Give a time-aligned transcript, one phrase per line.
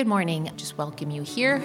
[0.00, 0.50] Good morning.
[0.56, 1.62] Just welcome you here.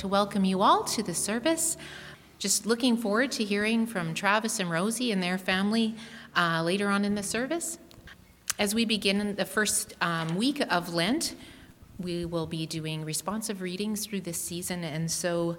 [0.00, 1.76] To welcome you all to the service.
[2.38, 5.94] Just looking forward to hearing from Travis and Rosie and their family
[6.34, 7.78] uh, later on in the service.
[8.58, 11.34] As we begin the first um, week of Lent,
[11.98, 15.58] we will be doing responsive readings through this season, and so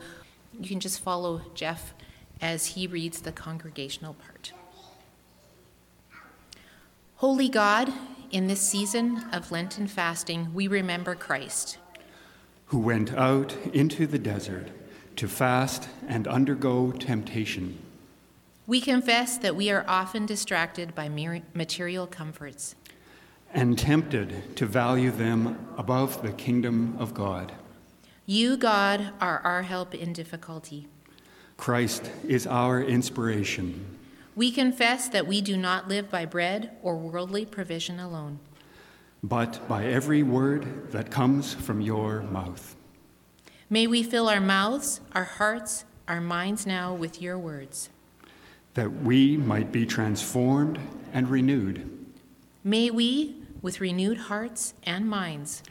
[0.59, 1.93] you can just follow Jeff
[2.41, 4.53] as he reads the congregational part.
[7.17, 7.93] Holy God,
[8.31, 11.77] in this season of Lenten fasting, we remember Christ.
[12.71, 14.69] Who went out into the desert
[15.17, 17.77] to fast and undergo temptation,
[18.65, 21.09] We confess that we are often distracted by
[21.53, 22.75] material comforts.
[23.53, 27.51] and tempted to value them above the kingdom of God.
[28.25, 30.87] You, God, are our help in difficulty.
[31.57, 33.85] Christ is our inspiration,
[34.33, 38.39] We confess that we do not live by bread or worldly provision alone.
[39.23, 42.75] But by every word that comes from your mouth.
[43.69, 47.89] May we fill our mouths, our hearts, our minds now with your words.
[48.73, 50.79] That we might be transformed
[51.13, 51.87] and renewed,
[52.63, 55.63] May we, with renewed hearts and minds,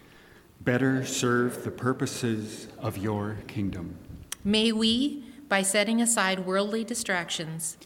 [0.61, 3.97] better serve the purposes of your kingdom.
[4.45, 7.77] may we, by setting aside worldly distractions,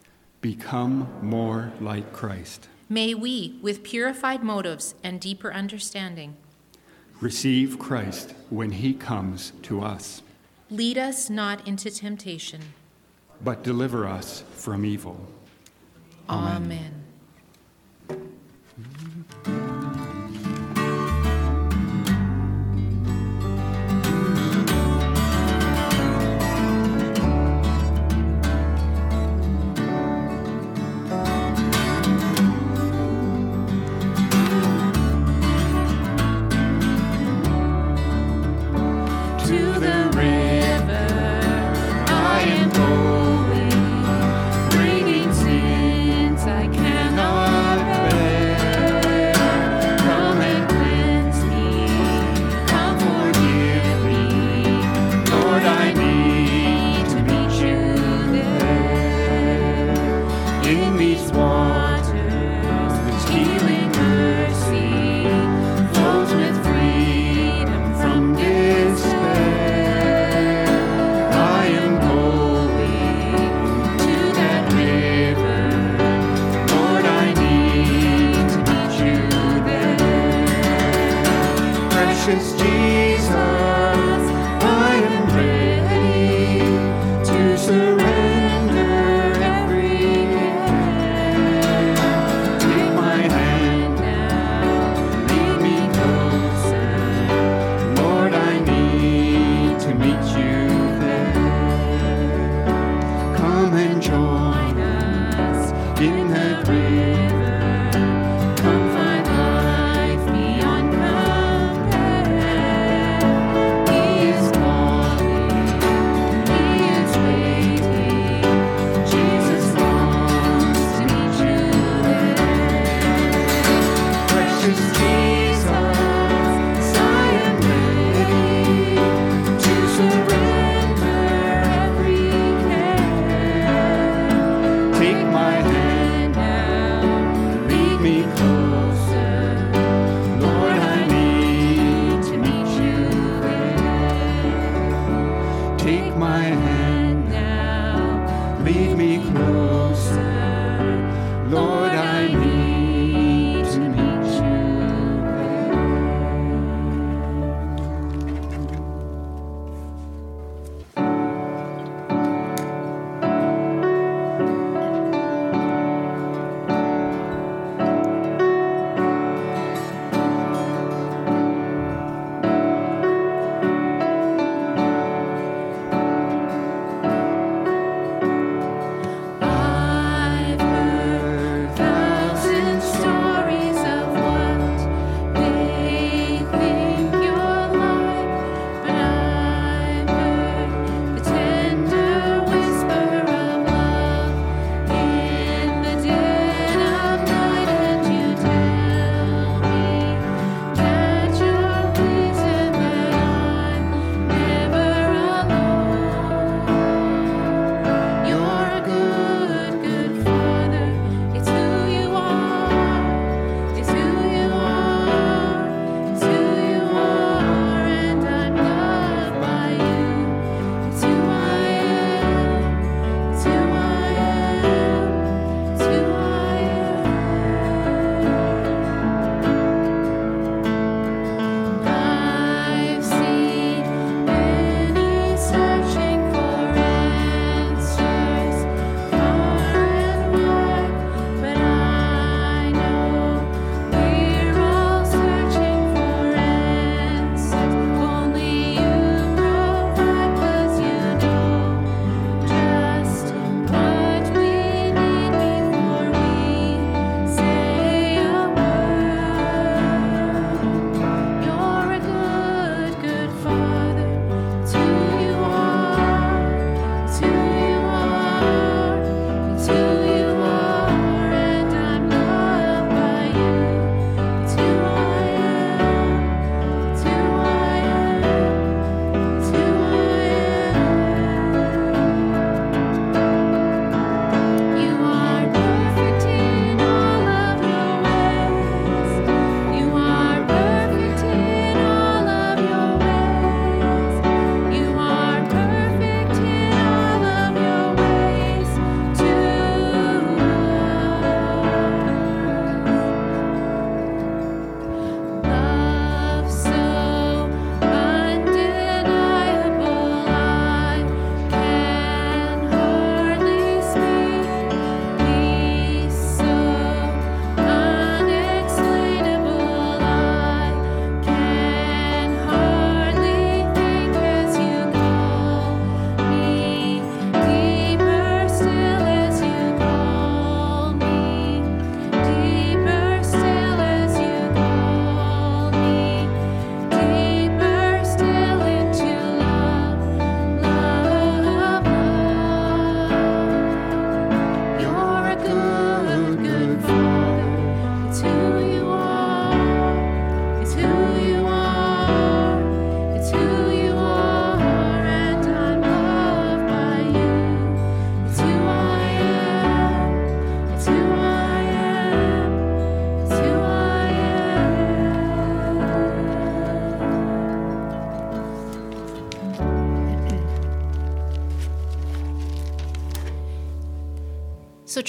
[0.41, 2.69] Become more like Christ.
[2.89, 6.37] May we, with purified motives and deeper understanding,
[7.21, 10.23] Receive Christ when he comes to us,
[10.71, 12.61] lead us not into temptation.
[13.43, 15.27] but deliver us from evil.
[16.29, 16.93] Amen.
[16.93, 17.04] To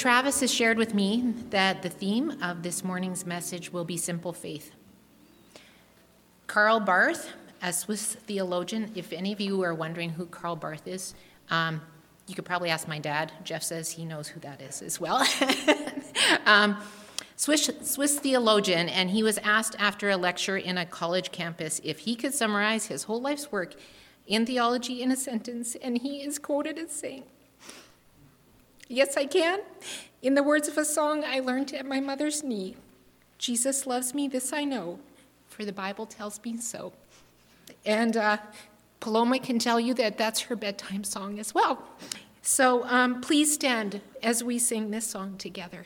[0.05, 4.33] Travis has shared with me that the theme of this morning's message will be simple
[4.33, 4.69] faith.
[6.45, 7.31] Karl Barth,
[7.63, 11.15] a Swiss theologian, if any of you are wondering who Karl Barth is,
[11.49, 11.81] um,
[12.27, 13.31] you could probably ask my dad.
[13.43, 15.25] Jeff says he knows who that is as well.
[16.45, 16.77] um,
[17.35, 21.97] Swiss, Swiss theologian, and he was asked after a lecture in a college campus if
[21.97, 23.73] he could summarize his whole life's work
[24.27, 27.23] in theology in a sentence, and he is quoted as saying,
[28.87, 29.59] Yes, I can.
[30.21, 32.75] In the words of a song I learned at my mother's knee
[33.37, 34.99] Jesus loves me, this I know,
[35.47, 36.93] for the Bible tells me so.
[37.85, 38.37] And uh,
[38.99, 41.83] Paloma can tell you that that's her bedtime song as well.
[42.41, 45.85] So um, please stand as we sing this song together.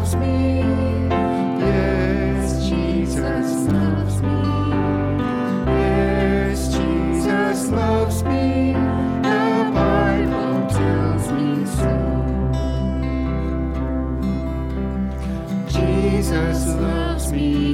[16.31, 17.70] Jesus loves me,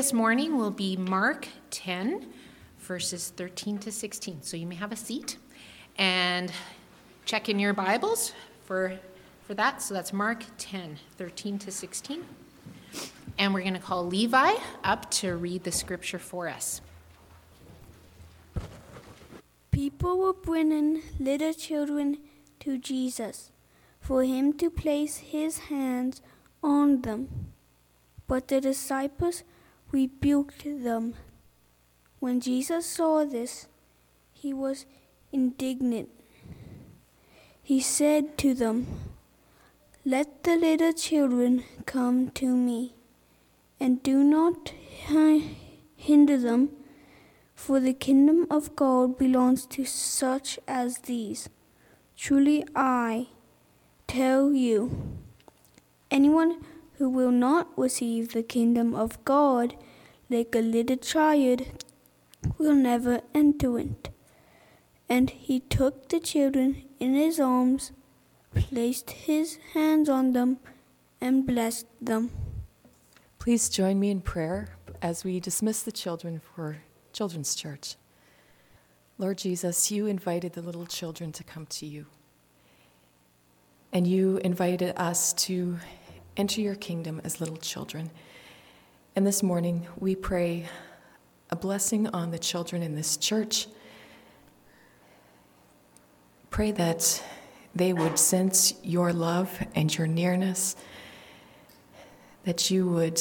[0.00, 2.26] this morning will be Mark 10,
[2.78, 4.40] verses 13 to 16.
[4.40, 5.36] So you may have a seat
[5.98, 6.50] and
[7.26, 8.32] check in your Bibles
[8.64, 8.98] for,
[9.42, 9.82] for that.
[9.82, 12.24] So that's Mark 10, 13 to 16.
[13.36, 16.80] And we're going to call Levi up to read the scripture for us.
[19.70, 22.16] People were bringing little children
[22.60, 23.52] to Jesus
[24.00, 26.22] for him to place his hands
[26.62, 27.50] on them.
[28.26, 29.42] But the disciples
[29.92, 31.14] rebuked them.
[32.18, 33.66] When Jesus saw this,
[34.32, 34.86] he was
[35.32, 36.08] indignant.
[37.62, 38.86] He said to them,
[40.04, 42.94] Let the little children come to me,
[43.78, 44.72] and do not
[45.96, 46.70] hinder them,
[47.54, 51.48] for the kingdom of God belongs to such as these.
[52.16, 53.28] Truly I
[54.06, 55.18] tell you,
[56.10, 56.64] anyone
[57.00, 59.74] who will not receive the kingdom of God
[60.28, 61.62] like a little child
[62.58, 64.10] will never enter it.
[65.08, 67.92] And he took the children in his arms,
[68.54, 70.58] placed his hands on them,
[71.22, 72.32] and blessed them.
[73.38, 74.68] Please join me in prayer
[75.00, 76.82] as we dismiss the children for
[77.14, 77.96] Children's Church.
[79.16, 82.04] Lord Jesus, you invited the little children to come to you.
[83.90, 85.78] And you invited us to
[86.36, 88.10] enter your kingdom as little children.
[89.16, 90.68] And this morning, we pray
[91.50, 93.66] a blessing on the children in this church.
[96.50, 97.22] Pray that
[97.74, 100.76] they would sense your love and your nearness,
[102.44, 103.20] that you would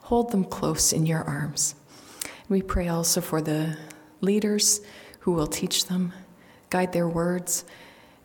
[0.00, 1.74] hold them close in your arms.
[2.48, 3.76] We pray also for the
[4.20, 4.80] leaders
[5.20, 6.12] who will teach them,
[6.68, 7.64] guide their words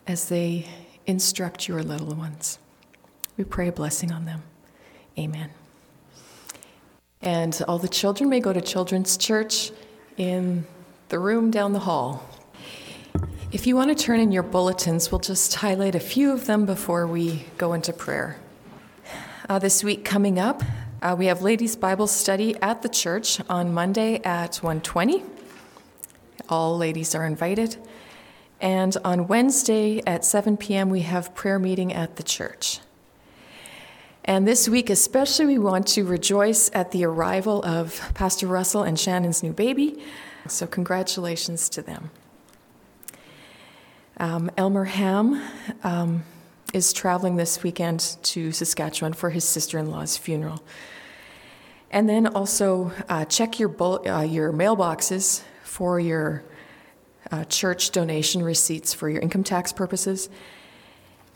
[0.08, 0.68] as they
[1.06, 2.58] instruct your little ones.
[3.38, 4.44] We pray a blessing on them.
[5.18, 5.50] Amen.
[7.22, 9.72] And all the children may go to Children's Church
[10.18, 10.66] in
[11.10, 12.28] the room down the hall.
[13.52, 16.66] If you want to turn in your bulletins, we'll just highlight a few of them
[16.66, 18.38] before we go into prayer.
[19.50, 20.64] uh, this week coming up.
[21.02, 25.24] Uh, we have ladies' Bible study at the church on Monday at 1:20.
[26.50, 27.78] All ladies are invited.
[28.62, 32.80] And on Wednesday at 7 p.m., we have prayer meeting at the church.
[34.28, 39.00] And this week, especially, we want to rejoice at the arrival of Pastor Russell and
[39.00, 40.02] Shannon's new baby.
[40.48, 42.10] So, congratulations to them.
[44.18, 45.40] Um, Elmer Ham
[45.84, 46.24] um,
[46.74, 50.64] is traveling this weekend to Saskatchewan for his sister in law's funeral.
[51.92, 56.44] And then also uh, check your, uh, your mailboxes for your
[57.32, 60.30] uh, church donation receipts for your income tax purposes.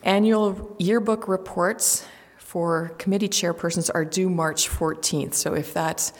[0.01, 2.07] Annual yearbook reports
[2.49, 5.35] for committee chairpersons are due March 14th.
[5.35, 6.11] So if that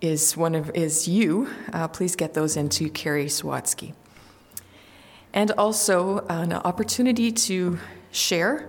[0.00, 3.94] is one of is you, uh, please get those into Carrie Swatsky.
[5.32, 7.78] And also an opportunity to
[8.10, 8.68] share.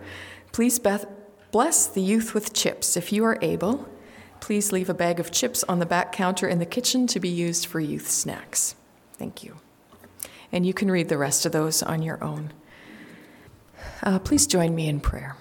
[0.52, 1.08] Please Beth,
[1.52, 3.90] bless the youth with chips if you are able.
[4.40, 7.30] Please leave a bag of chips on the back counter in the kitchen to be
[7.30, 8.76] used for youth snacks.
[9.14, 9.58] Thank you.
[10.52, 12.54] And you can read the rest of those on your own.
[14.04, 15.36] Uh, please join me in prayer.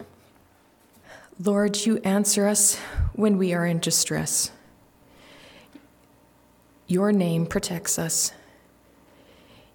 [1.44, 2.76] Lord, you answer us
[3.14, 4.52] when we are in distress.
[6.86, 8.32] Your name protects us.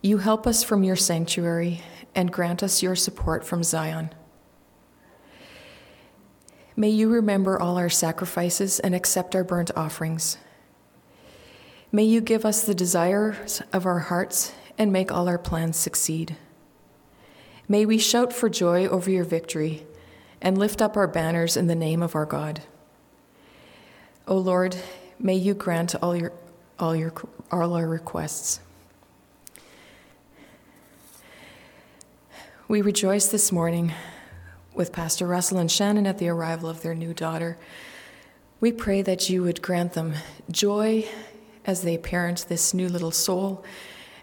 [0.01, 1.81] You help us from your sanctuary
[2.15, 4.13] and grant us your support from Zion.
[6.77, 10.37] May you remember all our sacrifices and accept our burnt offerings.
[11.91, 16.37] May you give us the desires of our hearts and make all our plans succeed.
[17.67, 19.85] May we shout for joy over your victory
[20.41, 22.61] and lift up our banners in the name of our God.
[24.27, 24.75] O Lord,
[25.19, 26.33] may you grant all your
[26.79, 27.13] all your
[27.51, 28.59] all our requests.
[32.67, 33.93] We rejoice this morning
[34.73, 37.57] with Pastor Russell and Shannon at the arrival of their new daughter.
[38.59, 40.15] We pray that you would grant them
[40.51, 41.07] joy
[41.65, 43.63] as they parent this new little soul,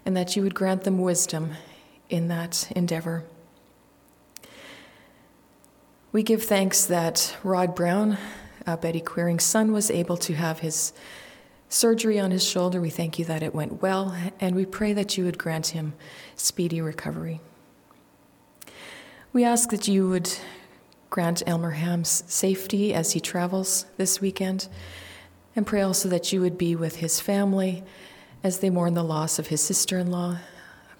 [0.05, 1.53] and that you would grant them wisdom
[2.09, 3.23] in that endeavor.
[6.15, 8.17] We give thanks that Rod Brown,
[8.65, 10.93] uh, Betty Queering's son, was able to have his
[11.67, 12.79] surgery on his shoulder.
[12.79, 15.91] We thank you that it went well, and we pray that you would grant him
[16.37, 17.41] speedy recovery.
[19.33, 20.31] We ask that you would
[21.09, 24.69] grant Elmer Ham's safety as he travels this weekend,
[25.53, 27.83] and pray also that you would be with his family
[28.41, 30.37] as they mourn the loss of his sister in law.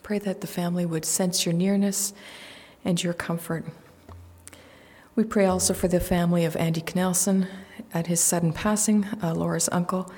[0.04, 2.14] Pray that the family would sense your nearness
[2.84, 3.64] and your comfort.
[5.16, 7.48] We pray also for the family of Andy Knelson
[7.94, 10.12] at his sudden passing, uh, Laura's uncle.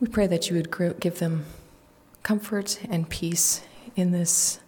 [0.00, 1.44] We pray that you would give them
[2.22, 3.60] comfort and peace
[3.96, 4.60] in this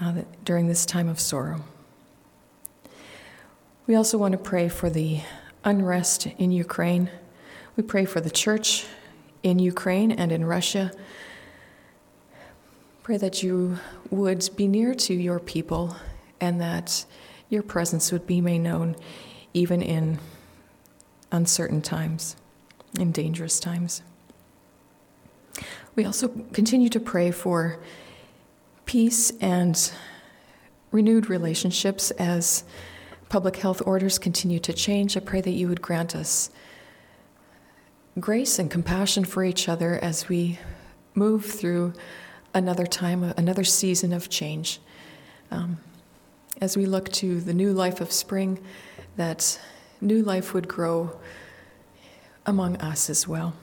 [0.00, 1.62] uh, during this time of sorrow.
[3.86, 5.20] We also want to pray for the
[5.62, 7.10] unrest in Ukraine.
[7.76, 8.84] We pray for the church
[9.44, 10.90] in Ukraine and in Russia.
[13.04, 13.78] Pray that you
[14.10, 15.94] would be near to your people
[16.40, 17.04] and that
[17.54, 18.96] your presence would be made known
[19.54, 20.18] even in
[21.32, 22.36] uncertain times,
[22.98, 24.02] in dangerous times.
[25.94, 27.78] We also continue to pray for
[28.84, 29.92] peace and
[30.90, 32.64] renewed relationships as
[33.28, 35.16] public health orders continue to change.
[35.16, 36.50] I pray that you would grant us
[38.18, 40.58] grace and compassion for each other as we
[41.14, 41.92] move through
[42.52, 44.80] another time, another season of change.
[45.50, 45.78] Um,
[46.60, 48.58] as we look to the new life of spring,
[49.16, 49.60] that
[50.00, 51.18] new life would grow
[52.46, 53.54] among us as well.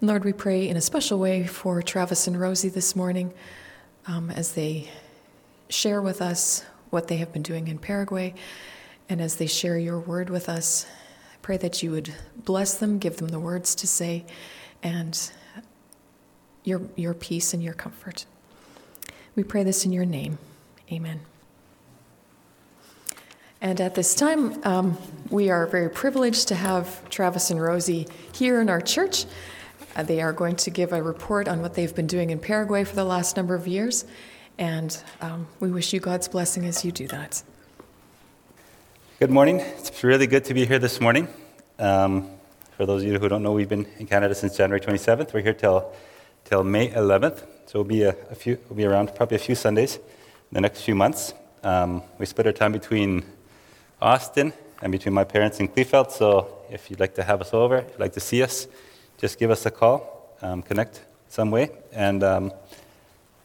[0.00, 3.32] And Lord, we pray in a special way for Travis and Rosie this morning
[4.06, 4.88] um, as they
[5.68, 8.34] share with us what they have been doing in Paraguay
[9.08, 10.86] and as they share your word with us.
[11.32, 14.24] I pray that you would bless them, give them the words to say,
[14.82, 15.30] and
[16.64, 18.26] your, your peace and your comfort.
[19.36, 20.38] We pray this in your name.
[20.92, 21.20] Amen.
[23.60, 24.98] And at this time, um,
[25.28, 29.26] we are very privileged to have Travis and Rosie here in our church.
[29.94, 32.82] Uh, they are going to give a report on what they've been doing in Paraguay
[32.82, 34.04] for the last number of years,
[34.58, 37.42] and um, we wish you God's blessing as you do that.
[39.20, 39.60] Good morning.
[39.60, 41.28] It's really good to be here this morning.
[41.78, 42.30] Um,
[42.76, 45.34] for those of you who don't know, we've been in Canada since January 27th.
[45.34, 45.92] We're here till,
[46.46, 49.54] till May 11th, so we'll be, a, a few, we'll be around probably a few
[49.54, 50.00] Sundays
[50.52, 51.34] the next few months.
[51.62, 53.24] Um, we split our time between
[54.00, 57.78] Austin and between my parents in Kleefeld, so if you'd like to have us over,
[57.78, 58.66] if you'd like to see us,
[59.18, 62.52] just give us a call, um, connect some way, and um,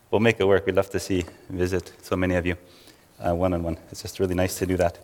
[0.09, 0.65] we'll make it work.
[0.65, 2.55] We'd love to see, visit so many of you
[3.19, 3.77] one on one.
[3.91, 4.97] It's just really nice to do that.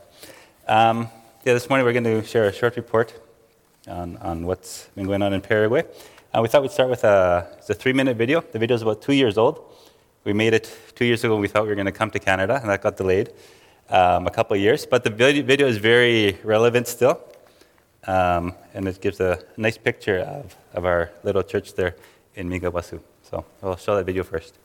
[0.67, 1.09] Um,
[1.43, 3.13] yeah, this morning we're going to share a short report
[3.87, 5.83] on, on what's been going on in Paraguay.
[6.33, 8.41] Uh, we thought we'd start with a, a three minute video.
[8.41, 9.63] The video is about two years old.
[10.23, 12.59] We made it two years ago we thought we were going to come to Canada,
[12.61, 13.31] and that got delayed
[13.89, 14.85] um, a couple of years.
[14.85, 17.19] But the video, is very relevant still,
[18.05, 21.95] um, and it gives a nice picture of, of our little church there
[22.35, 22.99] in Minga Guazú.
[23.23, 24.59] So I'll show that video first.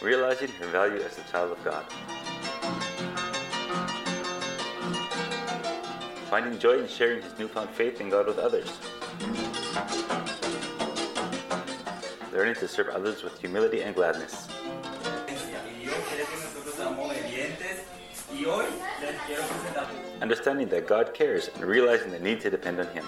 [0.00, 1.84] Realizing her value as a child of God.
[6.30, 8.70] Finding joy in sharing his newfound faith in God with others.
[12.44, 14.48] Learning to serve others with humility and gladness.
[20.20, 23.06] Understanding that God cares and realizing the need to depend on Him.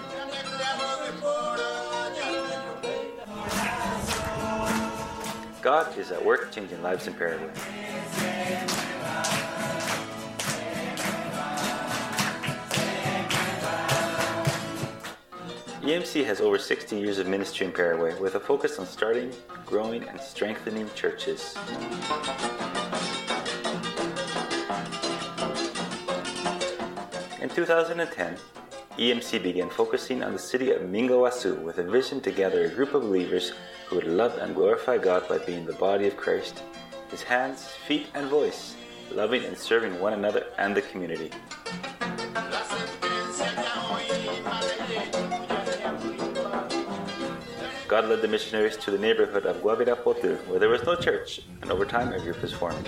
[5.61, 7.51] God is at work changing lives in Paraguay.
[15.87, 19.31] EMC has over 60 years of ministry in Paraguay with a focus on starting,
[19.65, 21.55] growing, and strengthening churches.
[27.39, 28.35] In 2010,
[28.97, 32.69] EMC began focusing on the city of Minga Guazú with a vision to gather a
[32.69, 33.53] group of believers
[33.87, 36.63] who would love and glorify God by being the body of Christ,
[37.09, 38.75] his hands, feet, and voice,
[39.13, 41.31] loving and serving one another and the community.
[47.87, 51.71] God led the missionaries to the neighborhood of Guavirapotu, where there was no church, and
[51.71, 52.85] over time a group was formed.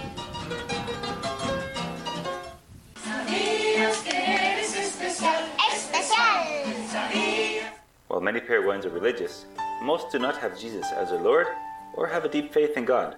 [8.10, 9.46] While many Paraguayans are religious,
[9.82, 11.48] most do not have Jesus as their Lord
[11.94, 13.16] or have a deep faith in God.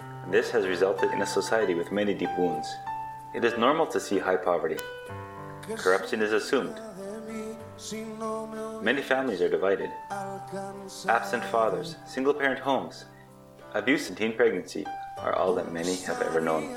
[0.00, 2.68] And this has resulted in a society with many deep wounds.
[3.34, 4.76] It is normal to see high poverty.
[5.76, 6.78] Corruption is assumed.
[8.82, 9.90] Many families are divided.
[11.08, 13.06] Absent fathers, single parent homes,
[13.74, 14.86] abuse and teen pregnancy
[15.18, 16.68] are all that many have ever known.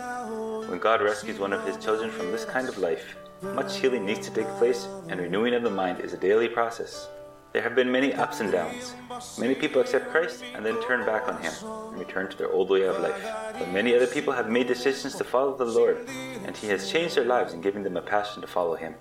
[0.68, 4.28] When God rescues one of his children from this kind of life, much healing needs
[4.28, 7.08] to take place, and renewing of the mind is a daily process.
[7.54, 8.96] There have been many ups and downs.
[9.38, 12.70] Many people accept Christ and then turn back on Him and return to their old
[12.70, 13.24] way of life.
[13.60, 16.10] But many other people have made decisions to follow the Lord,
[16.46, 18.96] and He has changed their lives and given them a passion to follow Him.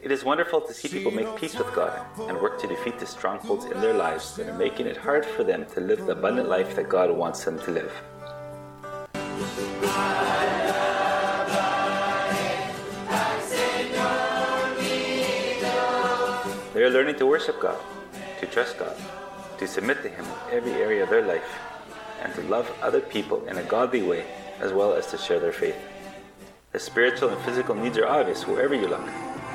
[0.00, 3.06] It is wonderful to see people make peace with God and work to defeat the
[3.06, 6.48] strongholds in their lives that are making it hard for them to live the abundant
[6.48, 7.92] life that God wants them to live.
[16.74, 17.80] They are learning to worship God,
[18.38, 18.96] to trust God,
[19.58, 21.58] to submit to Him in every area of their life,
[22.22, 24.24] and to love other people in a godly way,
[24.60, 25.76] as well as to share their faith.
[26.70, 29.04] The spiritual and physical needs are obvious wherever you look,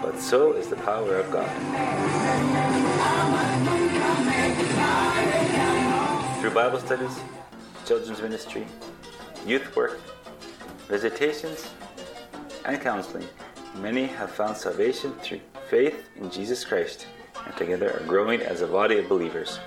[0.03, 1.49] but so is the power of God.
[6.41, 7.17] Through Bible studies,
[7.85, 8.67] children's ministry,
[9.47, 10.01] youth work,
[10.89, 11.69] visitations,
[12.65, 13.25] and counseling,
[13.77, 15.39] many have found salvation through
[15.69, 17.07] faith in Jesus Christ
[17.45, 19.57] and together are growing as a body of believers.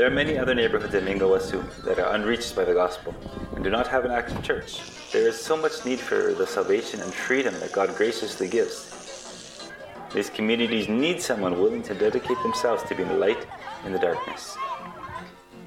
[0.00, 3.14] There are many other neighborhoods in Minga Guazú that are unreached by the gospel
[3.54, 4.80] and do not have an active church.
[5.12, 9.68] There is so much need for the salvation and freedom that God graciously gives.
[10.14, 13.46] These communities need someone willing to dedicate themselves to being light
[13.84, 14.56] in the darkness.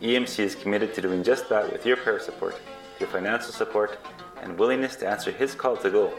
[0.02, 2.60] EMC is committed to doing just that with your prayer support,
[3.00, 4.00] your financial support,
[4.42, 6.12] and willingness to answer His call to go.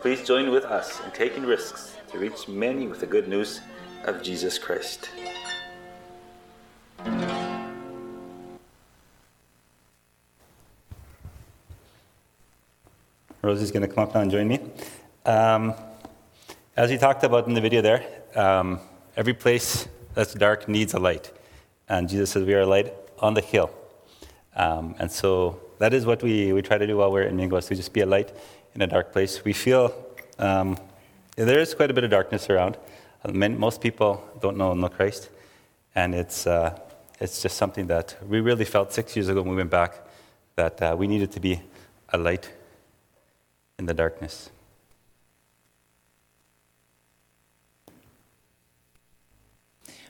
[0.00, 3.60] Please join with us in taking risks to reach many with the good news
[4.02, 5.10] of Jesus Christ.
[13.44, 14.58] Rosie's going to come up now and join me.
[15.26, 15.74] Um,
[16.76, 18.02] as we talked about in the video there,
[18.34, 18.80] um,
[19.16, 21.30] every place that's dark needs a light.
[21.86, 23.70] And Jesus says we are a light on the hill.
[24.56, 27.56] Um, and so that is what we, we try to do while we're in Mingo,
[27.56, 28.32] is to just be a light
[28.74, 29.44] in a dark place.
[29.44, 29.94] We feel
[30.38, 30.78] um,
[31.36, 32.78] there is quite a bit of darkness around.
[33.22, 35.28] Uh, Most people don't know, know Christ.
[35.94, 36.78] And it's, uh,
[37.24, 40.06] it's just something that we really felt six years ago when we went back
[40.56, 41.58] that uh, we needed to be
[42.10, 42.50] a light
[43.78, 44.50] in the darkness.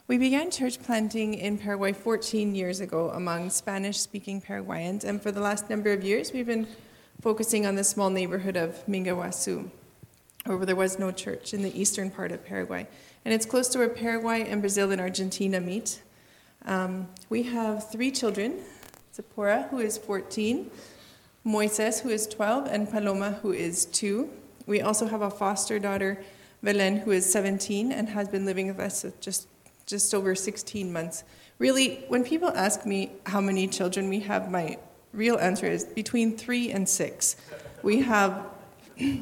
[0.08, 5.30] We began church planting in Paraguay 14 years ago among Spanish speaking Paraguayans, and for
[5.30, 6.66] the last number of years, we've been
[7.22, 9.70] focusing on the small neighborhood of Minga Guazú,
[10.46, 12.88] where there was no church in the eastern part of Paraguay.
[13.24, 16.02] And it's close to where Paraguay and Brazil and Argentina meet.
[16.64, 18.60] Um, we have three children
[19.14, 20.70] Zipporah, who is 14,
[21.46, 24.28] Moises, who is 12, and Paloma, who is 2.
[24.66, 26.24] We also have a foster daughter,
[26.64, 29.46] Belen, who is 17 and has been living with us just,
[29.86, 31.22] just over 16 months.
[31.60, 34.78] Really, when people ask me how many children we have, my
[35.12, 37.36] real answer is between three and six.
[37.82, 38.46] We have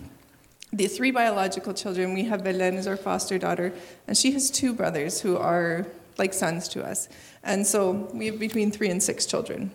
[0.73, 2.15] the three biological children.
[2.15, 3.75] We have Belen as our foster daughter,
[4.09, 5.87] and she has two brothers who are
[6.19, 7.09] like sons to us.
[7.43, 9.71] And so we have between three and six children.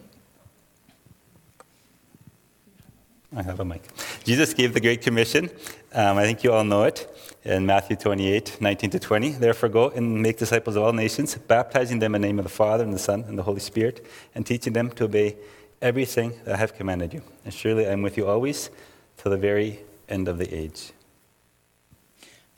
[3.35, 3.83] I have a mic.
[4.23, 5.49] Jesus gave the Great Commission.
[5.93, 7.07] Um, I think you all know it
[7.43, 9.31] in Matthew 28 19 to 20.
[9.31, 12.49] Therefore, go and make disciples of all nations, baptizing them in the name of the
[12.49, 15.35] Father, and the Son, and the Holy Spirit, and teaching them to obey
[15.81, 17.21] everything that I have commanded you.
[17.43, 18.69] And surely I am with you always
[19.17, 20.93] till the very end of the age.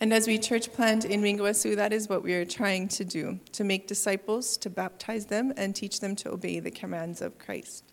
[0.01, 3.03] And as we church plant in Minga Guazú, that is what we are trying to
[3.03, 7.37] do to make disciples, to baptize them, and teach them to obey the commands of
[7.37, 7.83] Christ.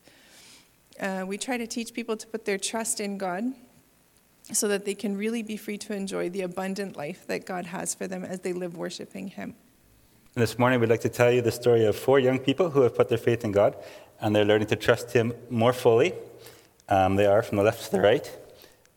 [1.01, 3.45] Uh, we try to teach people to put their trust in God
[4.53, 7.93] so that they can really be free to enjoy the abundant life that God has
[7.93, 9.57] for them as they live worshiping Him.
[10.37, 12.83] And this morning, we'd like to tell you the story of four young people who
[12.83, 13.77] have put their faith in God
[14.21, 16.15] and they're learning to trust Him more fully.
[16.89, 18.31] Um, they are from the left to the right.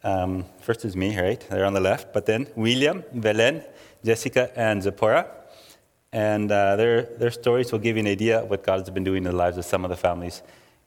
[0.03, 1.39] Um, first is me, right?
[1.49, 2.13] They're on the left.
[2.13, 3.63] But then William, Belen,
[4.03, 5.27] Jessica, and Zipporah.
[6.11, 9.03] And uh, their, their stories will give you an idea of what God has been
[9.03, 10.41] doing in the lives of some of the families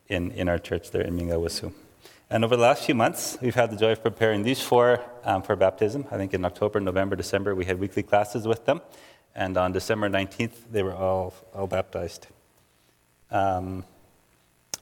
[0.09, 1.73] in, in our church there in Minga Guazú.
[2.29, 5.43] And over the last few months, we've had the joy of preparing these four um,
[5.43, 6.07] for baptism.
[6.11, 8.81] I think in October, November, December, we had weekly classes with them.
[9.35, 12.27] And on December 19th, they were all, all baptized.
[13.31, 13.85] Um,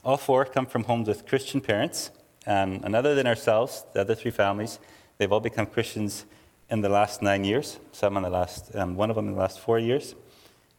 [0.03, 2.11] all four come from homes with Christian parents.
[2.45, 4.79] And, and other than ourselves, the other three families,
[5.17, 6.25] they've all become Christians
[6.69, 9.39] in the last nine years, some in the last, um, one of them in the
[9.39, 10.15] last four years.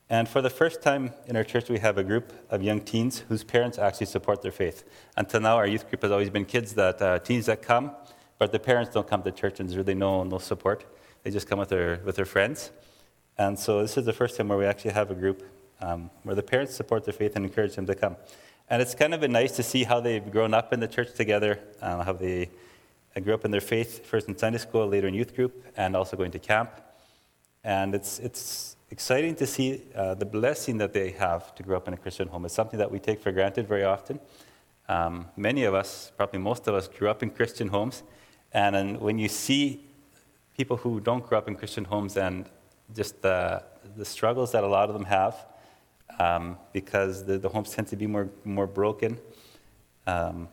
[0.08, 3.20] And for the first time in our church, we have a group of young teens
[3.28, 4.84] whose parents actually support their faith.
[5.16, 7.92] Until now, our youth group has always been kids that, uh, teens that come,
[8.38, 10.84] but the parents don't come to church and there's really no, no support.
[11.22, 12.72] They just come with their, with their friends.
[13.38, 15.42] And so this is the first time where we actually have a group
[15.82, 18.16] um, where the parents support their faith and encourage them to come.
[18.70, 21.12] And it's kind of been nice to see how they've grown up in the church
[21.14, 22.48] together, uh, how they
[23.14, 25.94] uh, grew up in their faith, first in Sunday school, later in youth group, and
[25.94, 26.70] also going to camp.
[27.64, 31.88] And it's, it's exciting to see uh, the blessing that they have to grow up
[31.88, 32.44] in a Christian home.
[32.44, 34.20] It's something that we take for granted very often.
[34.88, 38.02] Um, many of us, probably most of us, grew up in Christian homes.
[38.52, 39.84] And, and when you see
[40.56, 42.48] people who don't grow up in Christian homes and
[42.94, 43.62] just the,
[43.96, 45.46] the struggles that a lot of them have,
[46.18, 49.18] um, because the, the homes tend to be more, more broken.
[50.06, 50.48] Um,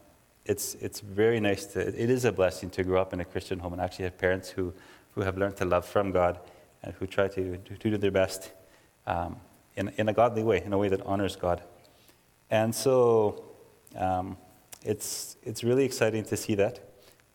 [0.45, 3.59] it's, it's very nice to, it is a blessing to grow up in a Christian
[3.59, 4.73] home and actually have parents who,
[5.13, 6.39] who have learned to love from God
[6.81, 8.51] and who try to, to, do their best
[9.05, 9.37] um,
[9.75, 11.61] in, in a godly way, in a way that honors God.
[12.49, 13.43] And so
[13.95, 14.37] um,
[14.83, 16.79] it's, it's really exciting to see that.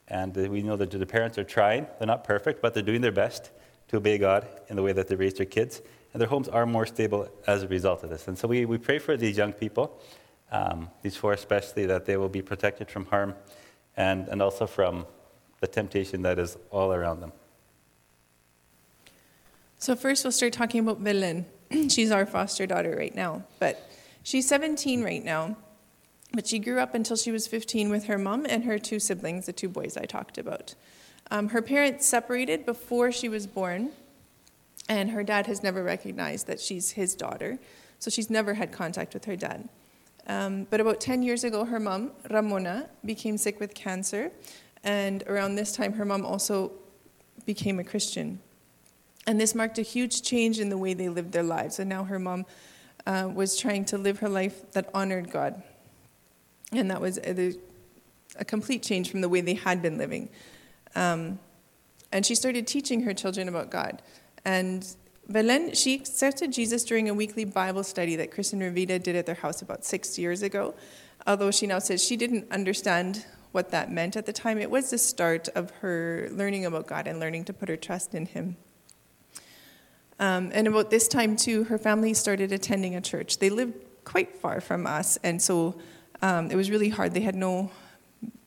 [0.09, 1.87] And we know that the parents are trying.
[1.99, 3.51] They're not perfect, but they're doing their best
[3.89, 5.83] to obey God in the way that they raise their kids
[6.15, 8.29] and their homes are more stable as a result of this.
[8.29, 10.01] And so we, we pray for these young people,
[10.53, 13.35] um, these four especially, that they will be protected from harm
[13.97, 15.07] and, and also from
[15.61, 17.33] the temptation that is all around them.
[19.79, 21.47] So, first, we'll start talking about Belen.
[21.91, 23.91] she's our foster daughter right now, but
[24.23, 25.57] she's 17 right now.
[26.33, 29.47] But she grew up until she was 15 with her mom and her two siblings,
[29.47, 30.75] the two boys I talked about.
[31.31, 33.91] Um, her parents separated before she was born,
[34.89, 37.59] and her dad has never recognized that she's his daughter,
[37.99, 39.69] so she's never had contact with her dad.
[40.27, 44.31] Um, but about 10 years ago, her mom, Ramona, became sick with cancer,
[44.83, 46.73] and around this time, her mom also
[47.47, 48.41] became a Christian.
[49.27, 51.79] And this marked a huge change in the way they lived their lives.
[51.79, 52.45] And now her mom
[53.07, 55.63] uh, was trying to live her life that honored God.
[56.73, 57.55] And that was a,
[58.39, 60.29] a complete change from the way they had been living.
[60.95, 61.39] Um,
[62.13, 64.03] and she started teaching her children about God.
[64.45, 64.87] And
[65.29, 69.27] Belen, she accepted Jesus during a weekly Bible study that Chris and Ravita did at
[69.27, 70.75] their house about six years ago.
[71.27, 74.91] Although she now says she didn't understand what that meant at the time, it was
[74.91, 78.57] the start of her learning about God and learning to put her trust in Him.
[80.19, 83.39] Um, and about this time, too, her family started attending a church.
[83.39, 85.81] They lived quite far from us, and so
[86.21, 87.15] um, it was really hard.
[87.15, 87.71] They had no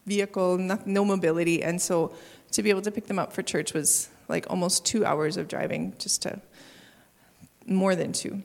[0.05, 2.13] vehicle, no mobility, and so
[2.51, 5.47] to be able to pick them up for church was like almost two hours of
[5.47, 6.41] driving, just to
[7.65, 8.43] more than two.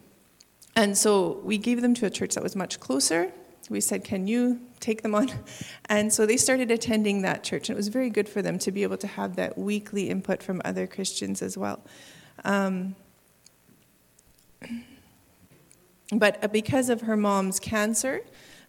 [0.74, 3.30] And so we gave them to a church that was much closer.
[3.68, 5.30] We said, Can you take them on?
[5.88, 7.68] And so they started attending that church.
[7.68, 10.42] And it was very good for them to be able to have that weekly input
[10.42, 11.80] from other Christians as well.
[12.44, 12.96] Um,
[16.12, 18.22] but because of her mom's cancer,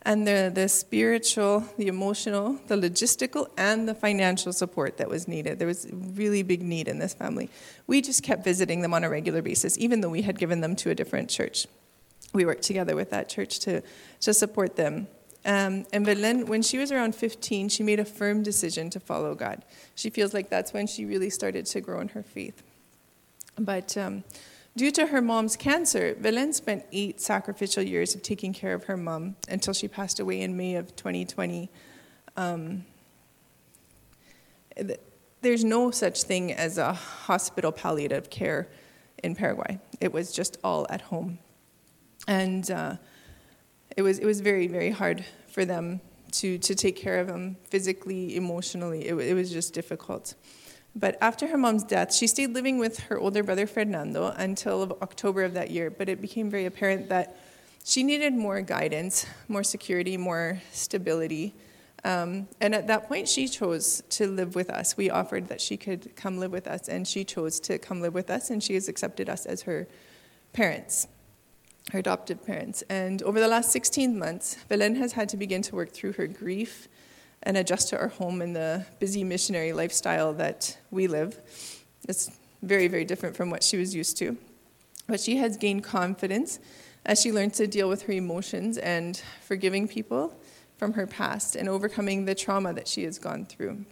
[0.06, 5.60] and the, the spiritual, the emotional, the logistical, and the financial support that was needed.
[5.60, 7.50] There was really big need in this family.
[7.88, 10.76] We just kept visiting them on a regular basis, even though we had given them
[10.78, 11.68] to a different church.
[12.34, 13.82] We worked together with that church to,
[14.22, 15.08] to support them.
[15.46, 19.36] Um, and Belen, when she was around 15, she made a firm decision to follow
[19.36, 19.64] God.
[19.96, 22.64] She feels like that's when she really started to grow in her faith.
[23.58, 24.24] But um,
[24.76, 28.98] due to her mom's cancer, Belen spent eight sacrificial years of taking care of her
[28.98, 31.70] mom until she passed away in May of 2020.
[32.36, 32.86] Um,
[34.76, 35.00] th-
[35.42, 38.70] there's no such thing as a hospital palliative care
[39.24, 39.80] in Paraguay.
[40.00, 41.40] It was just all at home.
[42.28, 42.96] And uh,
[43.98, 46.00] it was it was very very hard for them
[46.32, 49.08] to to take care of him physically, emotionally.
[49.08, 50.36] It, it was just difficult.
[50.96, 55.44] But after her mom's death, she stayed living with her older brother Fernando until October
[55.44, 55.90] of that year.
[55.90, 57.36] But it became very apparent that
[57.84, 61.56] she needed more guidance, more security, more stability.
[62.06, 64.96] Um, and at that point, she chose to live with us.
[64.96, 68.14] We offered that she could come live with us, and she chose to come live
[68.14, 69.88] with us, and she has accepted us as her
[70.52, 71.08] parents
[71.92, 72.84] her adoptive parents.
[72.90, 76.28] And over the last 16 months, Belen has had to begin to work through her
[76.28, 76.88] grief
[77.44, 81.40] and adjust to our home in the busy missionary lifestyle that we live.
[82.08, 84.38] It's very, very different from what she was used to.
[85.08, 86.60] But she has gained confidence
[87.06, 90.34] as she learns to deal with her emotions and forgiving people
[90.78, 93.86] from her past and overcoming the trauma that she has gone through.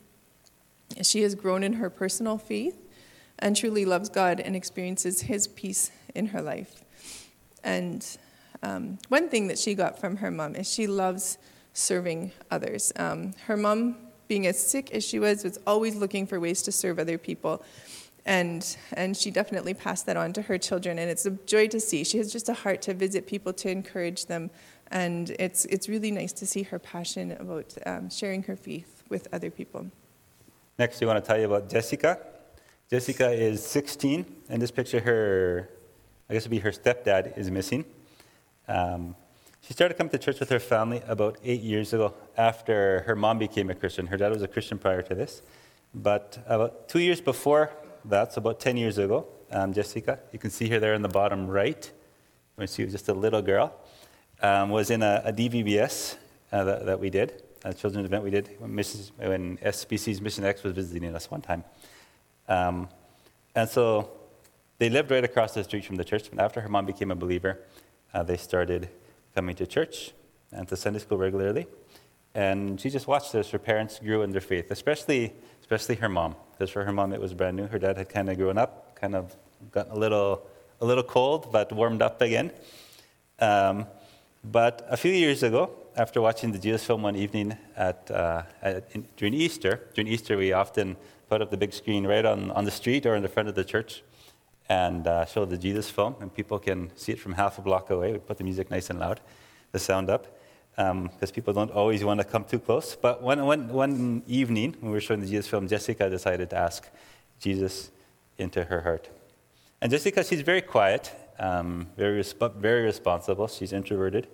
[1.01, 2.81] She has grown in her personal faith
[3.39, 6.83] and truly loves God and experiences His peace in her life.
[7.63, 8.05] And
[8.63, 11.37] um, one thing that she got from her mom is she loves
[11.73, 12.91] serving others.
[12.95, 16.71] Um, her mom, being as sick as she was, was always looking for ways to
[16.71, 17.63] serve other people.
[18.25, 20.99] And, and she definitely passed that on to her children.
[20.99, 22.03] And it's a joy to see.
[22.03, 24.51] She has just a heart to visit people, to encourage them.
[24.91, 29.27] And it's, it's really nice to see her passion about um, sharing her faith with
[29.34, 29.88] other people.
[30.77, 32.19] Next, we want to tell you about Jessica.
[32.89, 34.25] Jessica is 16.
[34.49, 35.69] and this picture, her,
[36.29, 37.86] I guess it would be her stepdad is missing.
[38.67, 39.15] Um,
[39.62, 43.38] she started coming to church with her family about eight years ago after her mom
[43.38, 44.08] became a Christian.
[44.08, 45.41] Her dad was a Christian prior to this.
[45.93, 47.71] But about two years before
[48.06, 51.10] that, so about 10 years ago, um, Jessica, you can see her there in the
[51.10, 51.91] bottom right,
[52.56, 53.74] when she was just a little girl,
[54.41, 56.15] um, was in a, a DVBS
[56.52, 60.43] uh, that, that we did, a children's event we did when, Mrs., when SBC's Mission
[60.43, 61.63] X was visiting us one time.
[62.47, 62.89] Um,
[63.54, 64.10] and so
[64.80, 66.30] they lived right across the street from the church.
[66.30, 67.60] And after her mom became a believer,
[68.13, 68.89] uh, they started
[69.35, 70.13] coming to church
[70.51, 71.67] and to Sunday school regularly.
[72.33, 76.35] And she just watched as her parents grew in their faith, especially, especially her mom.
[76.51, 77.67] Because for her mom, it was brand new.
[77.67, 79.35] Her dad had kind of grown up, kind of
[79.71, 80.47] gotten a little,
[80.79, 82.51] a little cold, but warmed up again.
[83.39, 83.85] Um,
[84.43, 88.89] but a few years ago, after watching the Jesus film one evening at, uh, at,
[88.93, 90.95] in, during Easter, during Easter we often
[91.29, 93.55] put up the big screen right on, on the street or in the front of
[93.55, 94.03] the church
[94.71, 97.89] and uh, show the Jesus film, and people can see it from half a block
[97.89, 98.13] away.
[98.13, 99.19] We put the music nice and loud,
[99.73, 100.23] the sound up,
[100.77, 102.95] because um, people don't always want to come too close.
[102.95, 106.55] But one, one, one evening, when we were showing the Jesus film, Jessica decided to
[106.55, 106.88] ask
[107.38, 107.91] Jesus
[108.38, 109.10] into her heart.
[109.81, 113.49] And Jessica, she's very quiet, um, very, resp- very responsible.
[113.49, 114.29] She's introverted,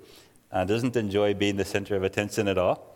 [0.52, 2.96] uh, doesn't enjoy being the center of attention at all.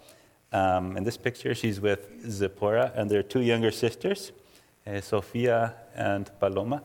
[0.54, 4.32] Um, in this picture, she's with Zipporah and their two younger sisters,
[4.86, 6.84] uh, Sophia and Paloma.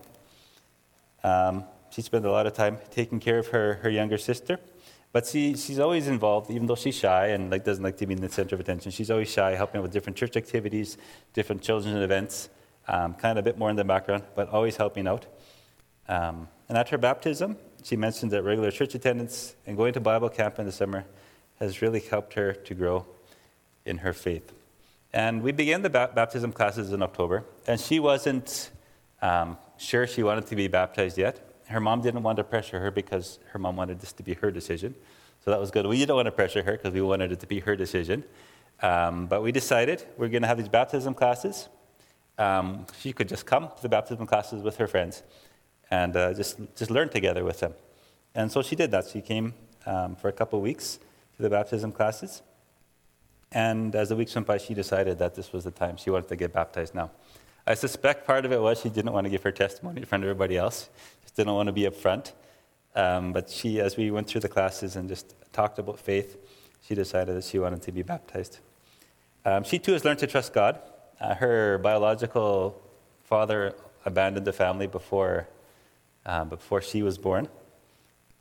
[1.24, 4.58] Um, she spent a lot of time taking care of her, her younger sister.
[5.12, 8.12] But she, she's always involved, even though she's shy and like, doesn't like to be
[8.12, 8.90] in the center of attention.
[8.90, 10.98] She's always shy, helping out with different church activities,
[11.32, 12.50] different children's events,
[12.86, 15.24] um, kind of a bit more in the background, but always helping out.
[16.06, 20.28] Um, and at her baptism, she mentioned that regular church attendance and going to Bible
[20.28, 21.06] camp in the summer
[21.60, 23.06] has really helped her to grow
[23.86, 24.52] in her faith.
[25.12, 28.70] And we began the ba- baptism classes in October, and she wasn't
[29.22, 31.40] um, sure she wanted to be baptized yet.
[31.68, 34.50] Her mom didn't want to pressure her because her mom wanted this to be her
[34.50, 34.94] decision.
[35.44, 35.86] So that was good.
[35.86, 38.24] We didn't want to pressure her because we wanted it to be her decision.
[38.82, 41.68] Um, but we decided we're going to have these baptism classes.
[42.38, 45.22] Um, she could just come to the baptism classes with her friends
[45.90, 47.74] and uh, just, just learn together with them.
[48.34, 49.08] And so she did that.
[49.08, 49.54] She came
[49.86, 50.98] um, for a couple weeks
[51.36, 52.42] to the baptism classes.
[53.52, 56.28] And as the weeks went by, she decided that this was the time she wanted
[56.28, 57.10] to get baptized now.
[57.68, 60.22] I suspect part of it was she didn't want to give her testimony in front
[60.22, 60.88] of everybody else,
[61.22, 62.32] just didn't want to be up front.
[62.94, 66.36] Um, but she, as we went through the classes and just talked about faith,
[66.86, 68.60] she decided that she wanted to be baptized.
[69.44, 70.80] Um, she too has learned to trust God.
[71.20, 72.80] Uh, her biological
[73.24, 75.48] father abandoned the family before,
[76.24, 77.48] uh, before she was born.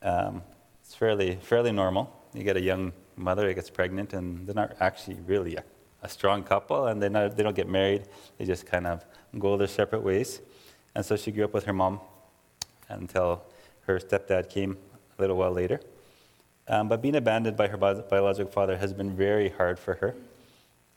[0.04, 0.44] Um,
[0.82, 2.14] it's fairly, fairly normal.
[2.36, 5.58] You get a young mother that gets pregnant, and they're not actually really
[6.06, 8.04] a, strong couple, and they they don't get married.
[8.38, 9.04] They just kind of
[9.38, 10.42] go their separate ways.
[10.96, 12.00] And so she grew up with her mom
[12.90, 13.44] until
[13.88, 14.78] her stepdad came
[15.18, 15.80] a little while later.
[16.68, 20.16] Um, but being abandoned by her bi- biological father has been very hard for her.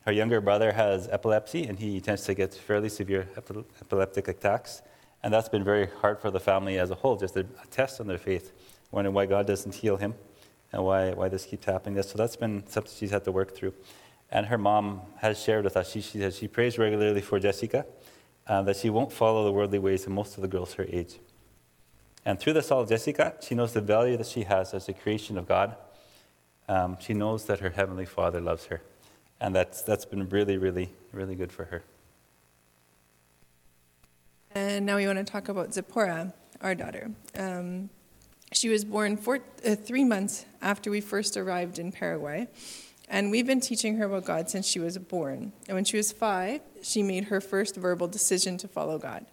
[0.02, 4.82] Her younger brother has epilepsy, and he tends to get fairly severe epi- epileptic attacks.
[5.22, 8.00] And that's been very hard for the family as a whole, just a, a test
[8.00, 8.52] on their faith,
[8.90, 10.14] wondering why God doesn't heal him
[10.72, 12.00] and why, why this keeps happening.
[12.02, 13.74] So that's been something she's had to work through.
[14.30, 17.86] And her mom has shared with us, she, she, says she prays regularly for Jessica,
[18.46, 21.18] uh, that she won't follow the worldly ways of most of the girls her age.
[22.24, 25.38] And through this all, Jessica, she knows the value that she has as a creation
[25.38, 25.76] of God.
[26.68, 28.82] Um, she knows that her Heavenly Father loves her.
[29.40, 31.82] And that's, that's been really, really, really good for her.
[34.54, 37.10] And now we want to talk about Zipporah, our daughter.
[37.36, 37.88] Um,
[38.52, 42.48] she was born four, uh, three months after we first arrived in Paraguay.
[43.10, 45.52] And we've been teaching her about God since she was born.
[45.66, 49.24] And when she was five, she made her first verbal decision to follow God.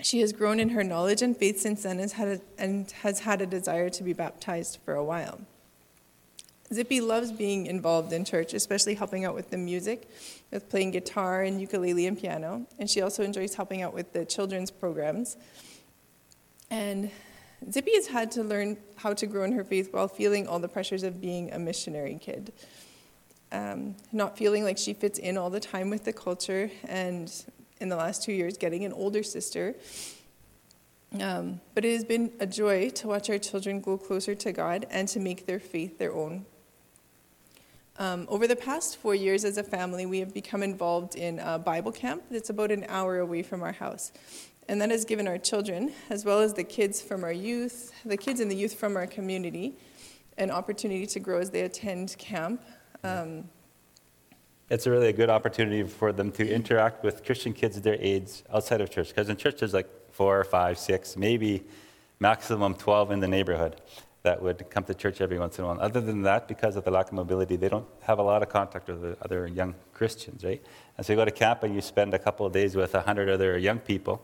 [0.00, 3.20] She has grown in her knowledge and faith since then has had a, and has
[3.20, 5.40] had a desire to be baptized for a while.
[6.72, 10.08] Zippy loves being involved in church, especially helping out with the music,
[10.50, 12.66] with playing guitar and ukulele and piano.
[12.78, 15.36] And she also enjoys helping out with the children's programs.
[16.70, 17.10] And
[17.70, 20.68] Zippy has had to learn how to grow in her faith while feeling all the
[20.68, 22.52] pressures of being a missionary kid.
[23.50, 27.32] Um, not feeling like she fits in all the time with the culture, and
[27.80, 29.74] in the last two years, getting an older sister.
[31.20, 34.86] Um, but it has been a joy to watch our children grow closer to God
[34.90, 36.44] and to make their faith their own.
[37.98, 41.58] Um, over the past four years as a family, we have become involved in a
[41.58, 44.12] Bible camp that's about an hour away from our house.
[44.68, 48.18] And that has given our children, as well as the kids from our youth, the
[48.18, 49.74] kids and the youth from our community,
[50.36, 52.62] an opportunity to grow as they attend camp.
[53.02, 53.48] Um,
[54.68, 58.42] It's a really a good opportunity for them to interact with Christian kids their age
[58.52, 59.08] outside of church.
[59.08, 61.64] Because in church, there's like four, five, six, maybe
[62.20, 63.80] maximum 12 in the neighborhood
[64.22, 65.80] that would come to church every once in a while.
[65.80, 68.50] Other than that, because of the lack of mobility, they don't have a lot of
[68.50, 70.62] contact with the other young Christians, right?
[70.96, 73.30] And so you go to camp and you spend a couple of days with 100
[73.30, 74.20] other young people,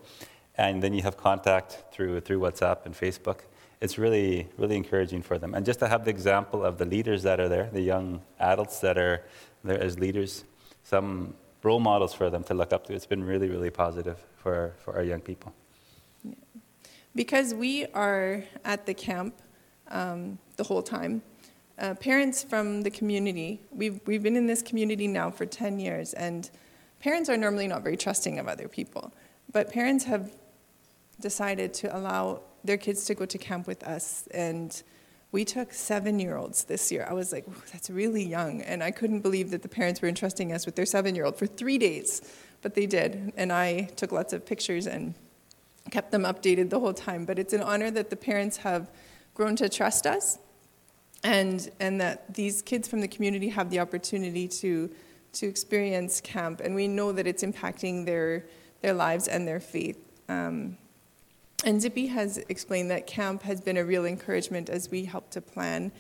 [0.56, 3.40] and then you have contact through, through WhatsApp and Facebook.
[3.80, 5.54] It's really, really encouraging for them.
[5.54, 8.80] And just to have the example of the leaders that are there, the young adults
[8.80, 9.24] that are
[9.64, 10.44] there as leaders,
[10.84, 14.74] some role models for them to look up to, it's been really, really positive for,
[14.78, 15.52] for our young people.
[17.14, 19.34] Because we are at the camp
[19.88, 21.22] um, the whole time,
[21.78, 26.12] uh, parents from the community, we've, we've been in this community now for 10 years,
[26.14, 26.50] and
[27.00, 29.12] parents are normally not very trusting of other people.
[29.52, 30.30] But parents have
[31.20, 34.82] decided to allow their kids to go to camp with us, and
[35.34, 37.04] we took seven year olds this year.
[37.10, 38.62] I was like, that's really young.
[38.62, 41.36] And I couldn't believe that the parents were entrusting us with their seven year old
[41.36, 42.22] for three days.
[42.62, 43.32] But they did.
[43.36, 45.12] And I took lots of pictures and
[45.90, 47.24] kept them updated the whole time.
[47.24, 48.92] But it's an honor that the parents have
[49.34, 50.38] grown to trust us
[51.24, 54.88] and, and that these kids from the community have the opportunity to,
[55.32, 56.60] to experience camp.
[56.60, 58.46] And we know that it's impacting their,
[58.82, 59.98] their lives and their faith.
[60.28, 60.78] Um,
[61.64, 65.40] and Zippy has explained that camp has been a real encouragement as we help to
[65.40, 65.90] plan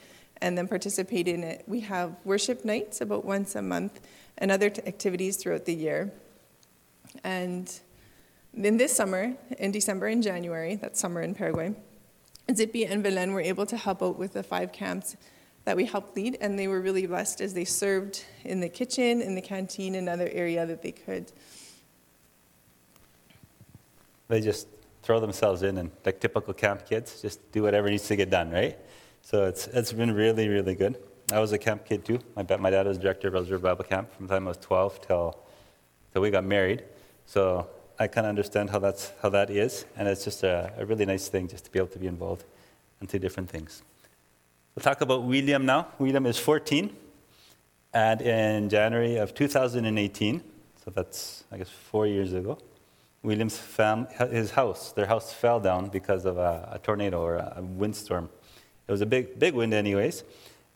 [0.40, 1.64] and then participate in it.
[1.66, 4.00] We have worship nights about once a month
[4.36, 6.12] and other t- activities throughout the year.
[7.22, 7.72] And
[8.52, 11.74] then this summer, in December and January, that's summer in Paraguay,
[12.54, 15.16] Zippy and Belen were able to help out with the five camps
[15.64, 19.22] that we helped lead, and they were really blessed as they served in the kitchen,
[19.22, 21.32] in the canteen, and other area that they could.
[24.28, 24.68] They just
[25.04, 28.50] throw themselves in and, like typical camp kids, just do whatever needs to get done,
[28.50, 28.78] right?
[29.22, 30.96] So it's, it's been really, really good.
[31.32, 32.18] I was a camp kid too.
[32.34, 35.06] My, my dad was director of Reserve Bible Camp from the time I was 12
[35.06, 35.38] till,
[36.12, 36.84] till we got married.
[37.26, 40.86] So I kind of understand how, that's, how that is, and it's just a, a
[40.86, 42.44] really nice thing just to be able to be involved
[43.00, 43.82] in two different things.
[44.74, 45.88] We'll talk about William now.
[45.98, 46.94] William is 14,
[47.92, 50.42] and in January of 2018,
[50.84, 52.58] so that's, I guess, four years ago,
[53.24, 57.62] William's fam, his house, their house fell down because of a, a tornado or a
[57.62, 58.28] windstorm.
[58.86, 60.24] It was a big, big wind, anyways.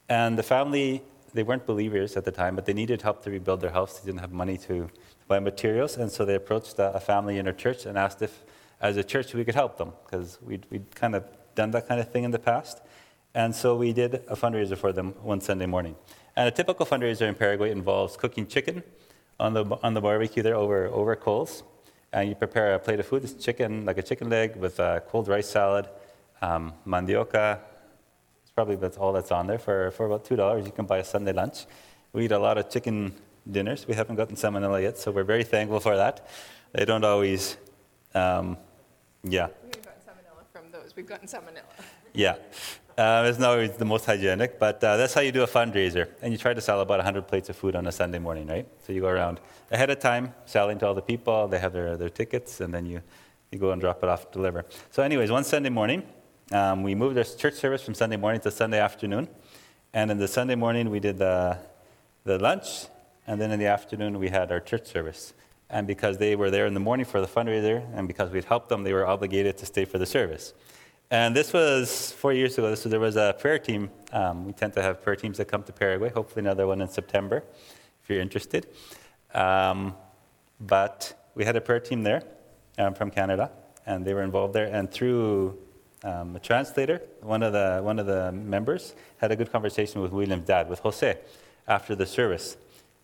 [0.08, 1.02] And the family,
[1.34, 4.00] they weren't believers at the time, but they needed help to rebuild their house.
[4.00, 4.88] They didn't have money to
[5.28, 8.44] buy materials, and so they approached a, a family in our church and asked if,
[8.80, 11.24] as a church, we could help them because we'd, we'd kind of
[11.54, 12.80] done that kind of thing in the past.
[13.34, 15.96] And so we did a fundraiser for them one Sunday morning.
[16.34, 18.82] And a typical fundraiser in Paraguay involves cooking chicken
[19.38, 21.62] on the, on the barbecue there over, over coals.
[22.12, 25.02] And you prepare a plate of food, it's chicken, like a chicken leg with a
[25.08, 25.88] cold rice salad,
[26.40, 27.58] um, mandioca,
[28.42, 29.58] It's probably that's all that's on there.
[29.58, 31.66] For, for about $2, you can buy a Sunday lunch.
[32.12, 33.14] We eat a lot of chicken
[33.50, 33.86] dinners.
[33.86, 36.26] We haven't gotten salmonella yet, so we're very thankful for that.
[36.72, 37.56] They don't always,
[38.14, 38.56] um,
[39.22, 40.96] yeah, We've gotten salmonella from those.
[40.96, 41.84] We've gotten salmonella.
[42.14, 42.36] yeah.
[42.98, 46.08] Uh, it's not always the most hygienic, but uh, that's how you do a fundraiser.
[46.20, 48.66] And you try to sell about 100 plates of food on a Sunday morning, right?
[48.84, 49.38] So you go around
[49.70, 51.46] ahead of time, selling to all the people.
[51.46, 53.00] They have their, their tickets, and then you,
[53.52, 54.64] you go and drop it off, to deliver.
[54.90, 56.02] So, anyways, one Sunday morning,
[56.50, 59.28] um, we moved our church service from Sunday morning to Sunday afternoon.
[59.92, 61.56] And in the Sunday morning, we did the,
[62.24, 62.86] the lunch,
[63.28, 65.34] and then in the afternoon, we had our church service.
[65.70, 68.70] And because they were there in the morning for the fundraiser, and because we'd helped
[68.70, 70.52] them, they were obligated to stay for the service.
[71.10, 72.74] And this was four years ago.
[72.74, 73.90] So there was a prayer team.
[74.12, 76.10] Um, we tend to have prayer teams that come to Paraguay.
[76.10, 77.42] Hopefully, another one in September,
[78.02, 78.66] if you're interested.
[79.32, 79.94] Um,
[80.60, 82.22] but we had a prayer team there
[82.76, 83.50] um, from Canada,
[83.86, 84.66] and they were involved there.
[84.66, 85.58] And through
[86.04, 90.12] um, a translator, one of the one of the members had a good conversation with
[90.12, 91.18] William's dad, with Jose,
[91.66, 92.58] after the service.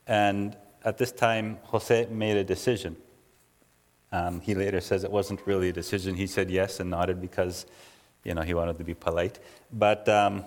[0.06, 2.96] And at this time, Jose made a decision.
[4.12, 6.14] Um, he later says it wasn't really a decision.
[6.14, 7.66] He said yes and nodded because,
[8.24, 9.38] you know, he wanted to be polite.
[9.72, 10.44] But um,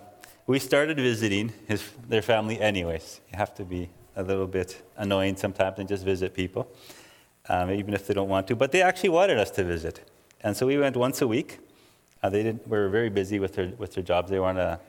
[0.48, 3.22] we started visiting his, their family anyways.
[3.32, 6.68] You have to be a little bit annoying sometimes and just visit people,
[7.50, 8.56] um, even if they don't want to.
[8.56, 10.10] But they actually wanted us to visit.
[10.42, 11.60] And so we went once a week.
[12.24, 14.32] Uh, they didn't, we were very busy with their, with their jobs.
[14.32, 14.80] They were on a,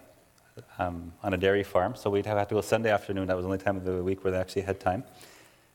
[0.78, 3.26] um, on a dairy farm, so we'd have to go Sunday afternoon.
[3.26, 5.04] That was the only time of the week where they actually had time.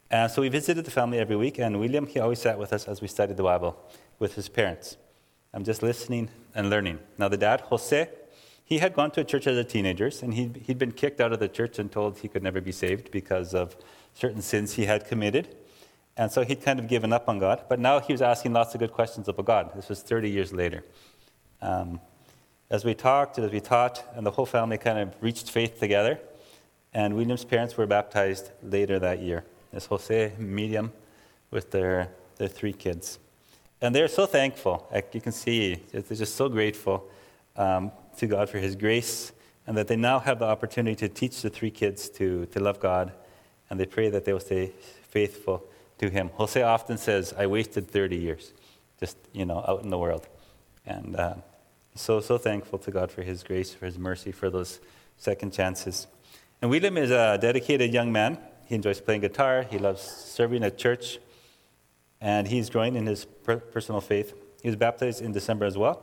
[0.10, 2.88] And so we visited the family every week, and William, he always sat with us
[2.88, 3.78] as we studied the Bible
[4.20, 4.98] with his parents.
[5.54, 7.00] I'm just listening and learning.
[7.18, 8.10] Now, the dad, Jose,
[8.66, 11.34] he had gone to a church as a teenager, and he'd, he'd been kicked out
[11.34, 13.76] of the church and told he could never be saved because of
[14.14, 15.56] certain sins he had committed.
[16.16, 17.64] And so he'd kind of given up on God.
[17.68, 19.72] But now he was asking lots of good questions about God.
[19.76, 20.84] This was 30 years later.
[21.62, 22.00] Um,
[22.70, 25.80] as we talked, and as we taught, and the whole family kind of reached faith
[25.80, 26.20] together,
[26.94, 29.44] and William's parents were baptized later that year.
[29.72, 30.94] It's Jose, Miriam,
[31.50, 33.20] with their, their three kids.
[33.84, 34.88] And they're so thankful.
[34.94, 37.06] Like you can see, they're just so grateful
[37.58, 39.34] um, to God for His grace,
[39.68, 42.80] and that they now have the opportunity to teach the three kids to, to love
[42.80, 43.12] God,
[43.70, 44.72] and they pray that they will stay
[45.10, 45.66] faithful
[45.98, 46.30] to Him.
[46.36, 48.54] Jose often says, I wasted 30 years
[49.02, 50.30] just, you know, out in the world.
[50.86, 51.36] And uh,
[51.94, 54.80] so, so thankful to God for His grace, for His mercy, for those
[55.18, 56.08] second chances.
[56.62, 58.38] And William is a dedicated young man.
[58.66, 59.64] He enjoys playing guitar.
[59.70, 61.20] He loves serving at church.
[62.24, 64.34] And he's growing in his per- personal faith.
[64.62, 66.02] He was baptized in December as well.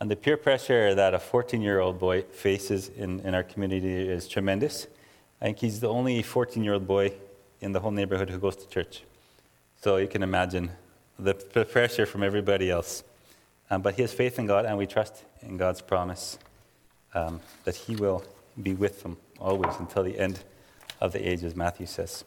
[0.00, 4.08] And the peer pressure that a 14 year old boy faces in, in our community
[4.08, 4.86] is tremendous.
[5.40, 7.12] I think he's the only 14 year old boy
[7.60, 9.02] in the whole neighborhood who goes to church.
[9.82, 10.70] So you can imagine
[11.18, 13.04] the, the pressure from everybody else.
[13.70, 16.38] Um, but he has faith in God, and we trust in God's promise
[17.14, 18.24] um, that he will
[18.60, 20.40] be with them always until the end
[21.00, 22.24] of the ages, Matthew says.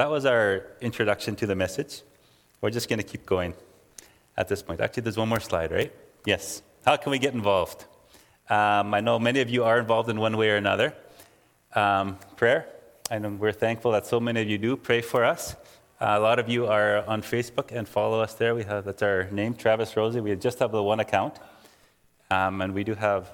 [0.00, 2.00] That was our introduction to the message.
[2.62, 3.52] We're just going to keep going
[4.34, 4.80] at this point.
[4.80, 5.92] Actually, there's one more slide, right?
[6.24, 6.62] Yes.
[6.86, 7.84] How can we get involved?
[8.48, 10.94] Um, I know many of you are involved in one way or another.
[11.74, 12.66] Um, prayer.
[13.10, 15.54] Know we're thankful that so many of you do pray for us.
[16.00, 18.54] Uh, a lot of you are on Facebook and follow us there.
[18.54, 20.20] We have that's our name, Travis Rosie.
[20.20, 21.34] We just have the one account,
[22.30, 23.30] um, and we do have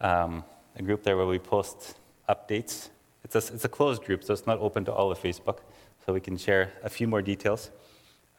[0.00, 0.42] um,
[0.74, 1.94] a group there where we post
[2.28, 2.88] updates.
[3.22, 5.58] It's a, it's a closed group, so it's not open to all of Facebook.
[6.06, 7.70] So we can share a few more details.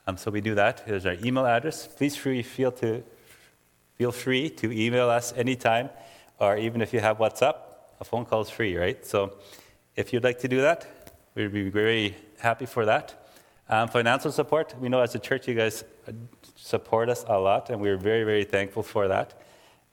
[0.07, 0.84] Um, so we do that.
[0.86, 1.86] Here's our email address.
[1.86, 3.03] Please free feel to
[3.97, 5.89] feel free to email us anytime,
[6.39, 7.55] or even if you have WhatsApp,
[7.99, 9.05] a phone call is free, right?
[9.05, 9.36] So
[9.97, 13.28] if you'd like to do that, we'd be very happy for that.
[13.68, 15.84] Um, financial support, we know as a church you guys
[16.55, 19.41] support us a lot, and we're very, very thankful for that.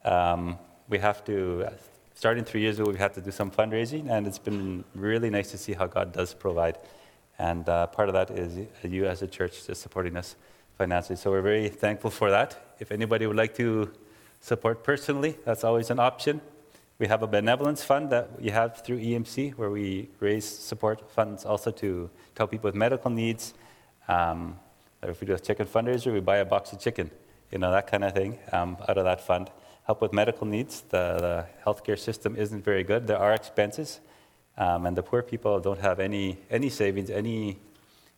[0.05, 1.67] Um, we have to,
[2.13, 5.51] starting three years ago, we had to do some fundraising, and it's been really nice
[5.51, 6.77] to see how God does provide.
[7.37, 10.35] And uh, part of that is you as a church just supporting us
[10.77, 11.15] financially.
[11.15, 12.75] So we're very thankful for that.
[12.79, 13.91] If anybody would like to
[14.41, 16.41] support personally, that's always an option.
[16.97, 21.43] We have a benevolence fund that we have through EMC where we raise support funds
[21.45, 23.53] also to help people with medical needs.
[24.07, 24.57] Um,
[25.03, 27.11] if we do a chicken fundraiser, we buy a box of chicken,
[27.51, 29.49] you know, that kind of thing um, out of that fund.
[29.85, 30.81] Help with medical needs.
[30.81, 33.07] The, the healthcare system isn't very good.
[33.07, 33.99] There are expenses,
[34.57, 37.09] um, and the poor people don't have any, any savings.
[37.09, 37.59] Any,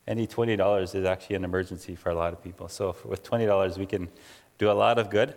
[0.07, 2.67] any $20 is actually an emergency for a lot of people.
[2.67, 4.09] So with $20, we can
[4.57, 5.35] do a lot of good.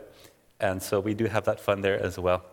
[0.60, 2.44] And so we do have that fund there as well.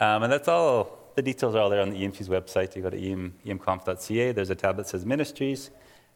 [0.00, 2.74] Um, and that's all, the details are all there on the EMC's website.
[2.74, 5.70] You go to EM, emconf.ca, there's a tab that says ministries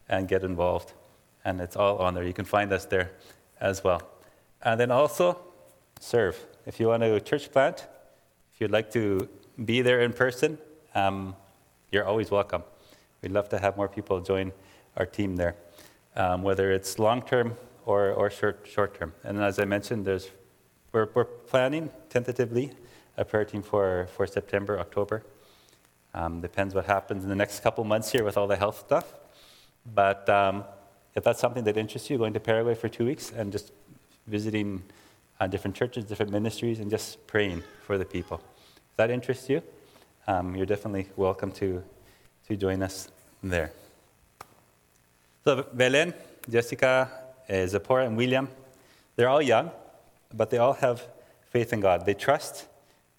[0.09, 0.95] and get involved.
[1.45, 2.25] And it's all on there.
[2.25, 3.13] You can find us there
[3.61, 4.03] as well.
[4.63, 5.39] And then also,
[6.01, 6.45] serve.
[6.65, 7.87] If you want to church plant,
[8.55, 9.29] If you'd like to
[9.63, 10.57] be there in person,
[10.95, 11.37] um,
[11.97, 12.63] you're always welcome.
[13.23, 14.53] We'd love to have more people join
[14.99, 15.55] our team there,
[16.15, 19.15] um, whether it's long term or, or short, short term.
[19.25, 20.31] And as I mentioned, there's,
[20.93, 22.73] we're, we're planning tentatively
[23.17, 25.25] a prayer team for, for September, October.
[26.13, 29.15] Um, depends what happens in the next couple months here with all the health stuff.
[29.95, 30.65] But um,
[31.15, 33.73] if that's something that interests you, going to Paraguay for two weeks and just
[34.27, 34.83] visiting
[35.41, 38.43] uh, different churches, different ministries, and just praying for the people.
[38.91, 39.63] If that interests you,
[40.27, 41.83] um, you're definitely welcome to,
[42.49, 43.09] to join us
[43.43, 43.73] there.
[45.45, 46.13] So, Belen,
[46.51, 47.11] Jessica,
[47.49, 48.49] uh, Zipporah, and William,
[49.15, 49.71] they're all young,
[50.35, 51.07] but they all have
[51.51, 52.05] faith in God.
[52.05, 52.67] They trust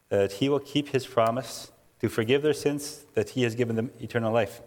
[0.10, 3.92] that He will keep His promise to forgive their sins, that He has given them
[4.00, 4.62] eternal life.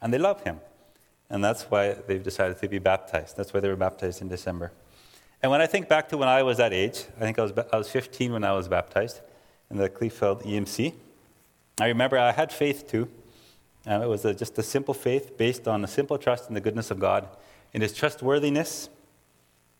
[0.00, 0.60] And they love Him.
[1.30, 3.36] And that's why they've decided to be baptized.
[3.36, 4.72] That's why they were baptized in December.
[5.42, 7.52] And when I think back to when I was that age, I think I was,
[7.72, 9.20] I was 15 when I was baptized
[9.70, 10.94] in the Kleefeld EMC.
[11.78, 13.06] I remember I had faith too.
[13.86, 16.60] Um, it was a, just a simple faith based on a simple trust in the
[16.60, 17.28] goodness of God,
[17.74, 18.88] in His trustworthiness,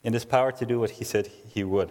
[0.04, 1.90] in His power to do what He said He would.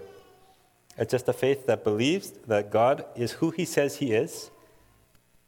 [0.96, 4.52] It's just a faith that believes that God is who He says He is,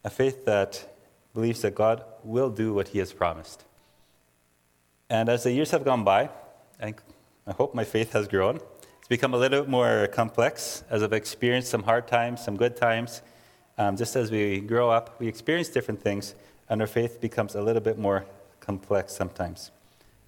[0.04, 0.92] a faith that
[1.36, 3.64] believes that God will do what He has promised.
[5.08, 6.32] And as the years have gone by,
[6.82, 6.96] I,
[7.46, 8.56] I hope my faith has grown.
[8.98, 13.22] It's become a little more complex as I've experienced some hard times, some good times.
[13.78, 16.34] Um, just as we grow up, we experience different things,
[16.68, 18.26] and our faith becomes a little bit more
[18.60, 19.72] complex sometimes.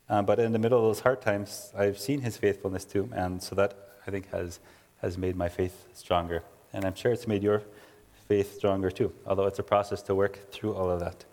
[0.07, 3.41] Um, but in the middle of those hard times, I've seen his faithfulness too, and
[3.41, 3.73] so that
[4.05, 4.59] I think has,
[5.01, 6.43] has made my faith stronger.
[6.73, 7.63] And I'm sure it's made your
[8.27, 11.25] faith stronger too, although it's a process to work through all of that.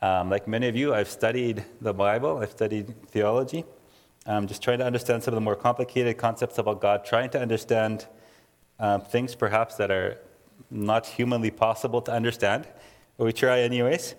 [0.00, 3.64] Um, like many of you, I've studied the Bible, I've studied theology,
[4.26, 7.40] I'm just trying to understand some of the more complicated concepts about God, trying to
[7.40, 8.06] understand
[8.78, 10.18] um, things perhaps that are
[10.72, 12.66] not humanly possible to understand,
[13.16, 14.14] but we try anyways.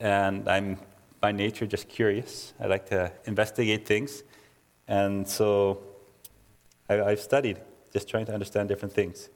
[0.00, 0.78] And I'm
[1.20, 2.52] by nature just curious.
[2.60, 4.22] I like to investigate things.
[4.88, 5.82] And so
[6.88, 7.60] I, I've studied,
[7.92, 9.28] just trying to understand different things.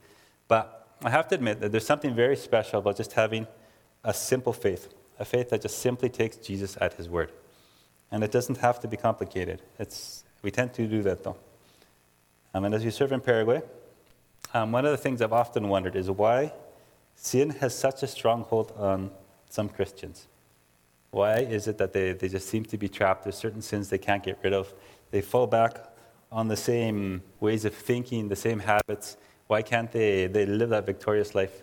[0.49, 3.47] But I have to admit that there's something very special about just having
[4.05, 7.31] a simple faith, a faith that just simply takes Jesus at his word.
[8.11, 9.63] And it doesn't have to be complicated.
[9.79, 11.37] It's, we tend to do that though.
[12.55, 13.63] Um, and as you serve in Paraguay,
[14.57, 16.53] um, one of the things I've often wondered is why
[17.15, 19.11] sin has such a stronghold on
[19.51, 20.29] some Christians.
[21.11, 23.25] Why is it that they, they just seem to be trapped?
[23.25, 24.73] There's certain sins they can't get rid of.
[25.11, 25.73] They fall back
[26.33, 29.17] on the same ways of thinking, the same habits.
[29.47, 31.63] Why can't they, they live that victorious life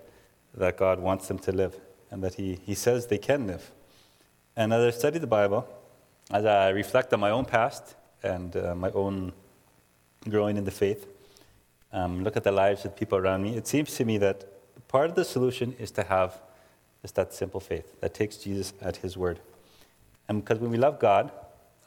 [0.56, 1.76] that God wants them to live
[2.12, 3.72] and that He, he says they can live?
[4.56, 5.68] And as I study the Bible,
[6.32, 9.34] as I reflect on my own past and uh, my own
[10.30, 11.08] growing in the faith,
[11.94, 14.46] um, look at the lives of people around me, it seems to me that
[14.88, 16.42] part of the solution is to have
[17.02, 19.40] just that simple faith that takes Jesus at his word.
[20.28, 21.32] And because when we love God,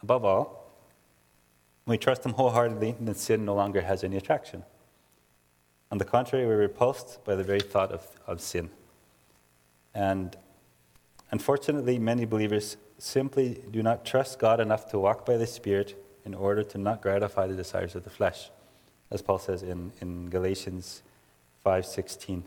[0.03, 0.73] above all,
[1.85, 4.63] when we trust him wholeheartedly, then sin no longer has any attraction.
[5.91, 8.71] On the contrary, we're repulsed by the very thought of, of sin.
[9.95, 10.37] And
[11.31, 15.95] unfortunately, many believers simply do not trust God enough to walk by the Spirit
[16.25, 18.51] in order to not gratify the desires of the flesh,
[19.11, 21.03] as Paul says in, in Galatians
[21.65, 22.43] 5:16.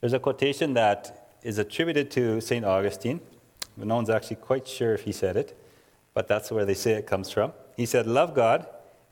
[0.00, 2.64] There's a quotation that is attributed to St.
[2.64, 3.20] Augustine,
[3.76, 5.56] but no one's actually quite sure if he said it,
[6.14, 7.52] but that's where they say it comes from.
[7.76, 8.66] He said, Love God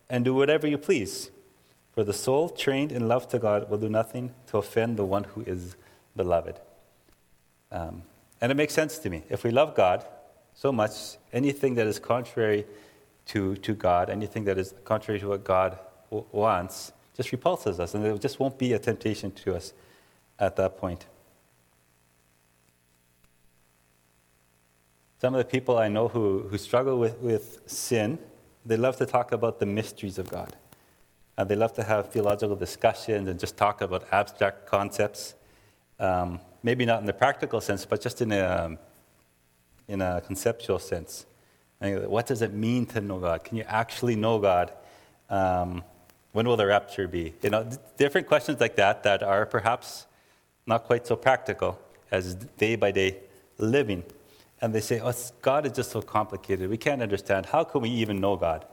[0.08, 1.30] and do whatever you please,
[1.92, 5.24] for the soul trained in love to God will do nothing to offend the one
[5.24, 5.76] who is
[6.16, 6.60] beloved.
[7.70, 8.02] Um,
[8.40, 9.22] and it makes sense to me.
[9.28, 10.04] If we love God
[10.54, 12.66] so much, anything that is contrary
[13.30, 15.78] to, to God, anything that is contrary to what God
[16.10, 19.72] w- wants, just repulses us, and it just won't be a temptation to us
[20.38, 21.06] at that point.
[25.20, 28.18] Some of the people I know who, who struggle with, with sin,
[28.66, 30.56] they love to talk about the mysteries of God.
[31.38, 35.34] Uh, they love to have theological discussions and just talk about abstract concepts.
[36.00, 38.76] Um, maybe not in the practical sense, but just in a,
[39.86, 41.26] in a conceptual sense.
[41.80, 43.44] And what does it mean to know God?
[43.44, 44.72] Can you actually know God?
[45.28, 45.82] Um,
[46.32, 47.34] when will the rapture be?
[47.42, 50.06] You know, different questions like that that are perhaps
[50.66, 51.78] not quite so practical
[52.10, 53.16] as day by day
[53.58, 54.04] living.
[54.60, 56.68] And they say, oh, God is just so complicated.
[56.68, 57.46] We can't understand.
[57.46, 58.66] How can we even know God?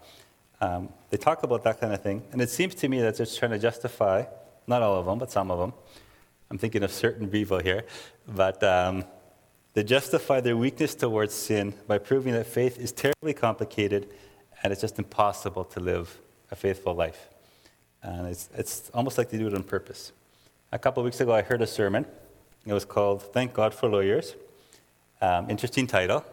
[0.59, 2.23] Um, they talk about that kind of thing.
[2.31, 4.25] And it seems to me that they're trying to justify,
[4.67, 5.73] not all of them, but some of them.
[6.51, 7.85] I'm thinking of certain people here.
[8.27, 9.05] But um,
[9.77, 14.09] they justify their weakness towards sin by proving that faith is terribly complicated
[14.63, 16.17] and it's just impossible to live
[16.49, 17.27] a faithful life.
[18.01, 20.13] And it's, it's almost like they do it on purpose.
[20.71, 22.07] A couple of weeks ago, I heard a sermon.
[22.65, 24.33] It was called Thank God for Lawyers.
[25.21, 26.25] Um, interesting title.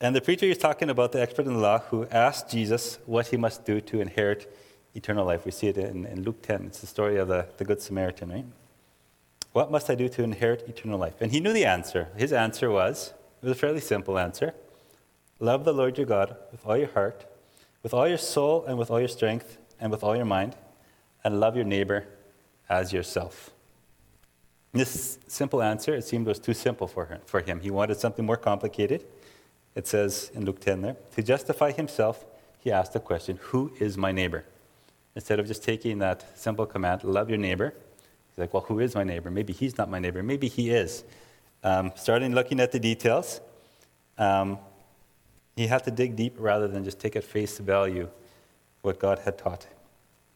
[0.00, 3.26] And the preacher is talking about the expert in the law who asked Jesus what
[3.26, 4.56] he must do to inherit
[4.94, 5.44] eternal life.
[5.44, 6.66] We see it in, in Luke 10.
[6.66, 8.46] It's the story of the, the Good Samaritan, right?
[9.56, 11.14] What must I do to inherit eternal life?
[11.18, 12.08] And he knew the answer.
[12.14, 14.52] His answer was it was a fairly simple answer
[15.40, 17.24] love the Lord your God with all your heart,
[17.82, 20.56] with all your soul, and with all your strength, and with all your mind,
[21.24, 22.04] and love your neighbor
[22.68, 23.50] as yourself.
[24.74, 27.60] This simple answer, it seemed, was too simple for, her, for him.
[27.60, 29.06] He wanted something more complicated.
[29.74, 32.26] It says in Luke 10 there, to justify himself,
[32.58, 34.44] he asked the question, Who is my neighbor?
[35.14, 37.72] Instead of just taking that simple command, love your neighbor,
[38.36, 39.30] he's like, Well, who is my neighbor?
[39.30, 40.22] Maybe he's not my neighbor.
[40.22, 41.04] Maybe he is.
[41.64, 43.40] Um, starting looking at the details,
[44.18, 44.58] um,
[45.56, 48.08] he had to dig deep rather than just take at face value
[48.82, 49.66] what God had taught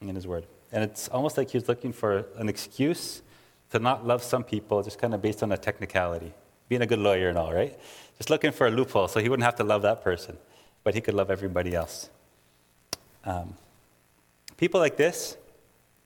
[0.01, 0.45] in his word.
[0.71, 3.21] And it's almost like he was looking for an excuse
[3.69, 6.33] to not love some people just kind of based on a technicality.
[6.67, 7.77] Being a good lawyer and all, right?
[8.17, 10.37] Just looking for a loophole so he wouldn't have to love that person,
[10.83, 12.09] but he could love everybody else.
[13.25, 13.55] Um,
[14.57, 15.37] people like this,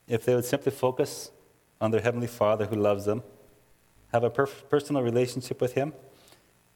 [0.08, 1.30] if they would simply focus
[1.80, 3.22] on their Heavenly Father who loves them,
[4.12, 5.92] have a personal relationship with Him,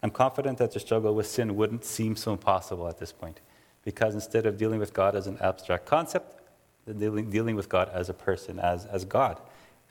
[0.03, 3.41] I'm confident that the struggle with sin wouldn't seem so impossible at this point.
[3.85, 6.41] Because instead of dealing with God as an abstract concept,
[6.87, 9.41] they're dealing, dealing with God as a person, as, as God,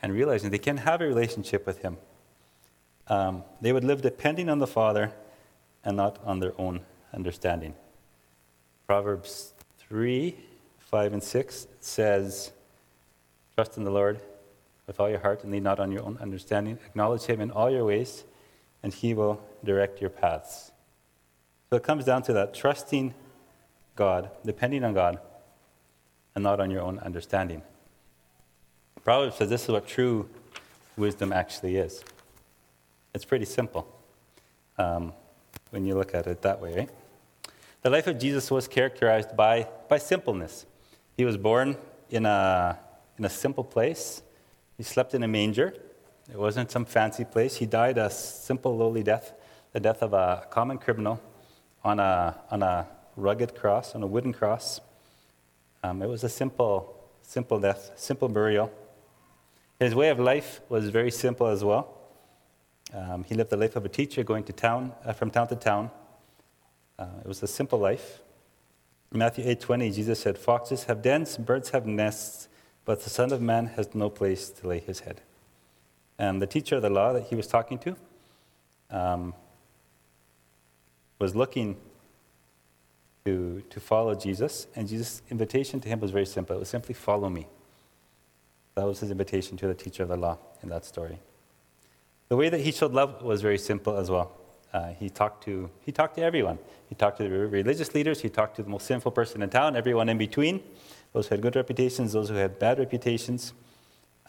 [0.01, 1.97] and realizing they can have a relationship with Him.
[3.07, 5.12] Um, they would live depending on the Father
[5.84, 6.82] and not on their own
[7.14, 7.74] understanding.
[8.88, 10.36] Proverbs 3
[10.80, 12.51] 5 and 6 says,
[13.55, 14.20] Trust in the Lord
[14.89, 16.79] with all your heart and lean not on your own understanding.
[16.83, 18.23] Acknowledge Him in all your ways,
[18.81, 20.71] and He will direct your paths.
[21.69, 23.13] So it comes down to that trusting
[23.95, 25.19] God, depending on God,
[26.33, 27.61] and not on your own understanding.
[29.03, 30.27] Proverbs says this is what true
[30.97, 32.03] wisdom actually is.
[33.13, 33.87] It's pretty simple
[34.79, 35.13] um,
[35.69, 36.89] when you look at it that way, right?
[37.83, 40.65] The life of Jesus was characterized by, by simpleness.
[41.15, 41.77] He was born
[42.09, 42.79] in a,
[43.19, 44.23] in a simple place.
[44.80, 45.73] He slept in a manger.
[46.32, 47.57] It wasn't some fancy place.
[47.57, 49.34] He died a simple, lowly death,
[49.73, 51.19] the death of a common criminal
[51.84, 54.80] on a, on a rugged cross, on a wooden cross.
[55.84, 58.71] Um, it was a simple, simple death, simple burial.
[59.82, 61.97] His way of life was very simple as well.
[62.93, 65.57] Um, he lived the life of a teacher, going to town, uh, from town to
[65.57, 65.91] town.
[66.97, 68.21] Uh, it was a simple life.
[69.11, 72.47] In Matthew 8:20, Jesus said, "Foxes have dens, birds have nests,
[72.89, 75.21] but the Son of Man has no place to lay his head."
[76.17, 77.95] And the teacher of the law that he was talking to
[78.89, 79.35] um,
[81.19, 81.77] was looking
[83.25, 86.55] to, to follow Jesus, and Jesus' invitation to him was very simple.
[86.55, 87.45] It was simply, "Follow me."
[88.73, 91.19] That was his invitation to the teacher of the law in that story.
[92.29, 94.31] The way that he showed love was very simple as well.
[94.73, 96.57] Uh, he, talked to, he talked to everyone.
[96.87, 99.75] He talked to the religious leaders, he talked to the most sinful person in town,
[99.75, 100.63] everyone in between,
[101.14, 103.53] those who had good reputations, those who had bad reputations.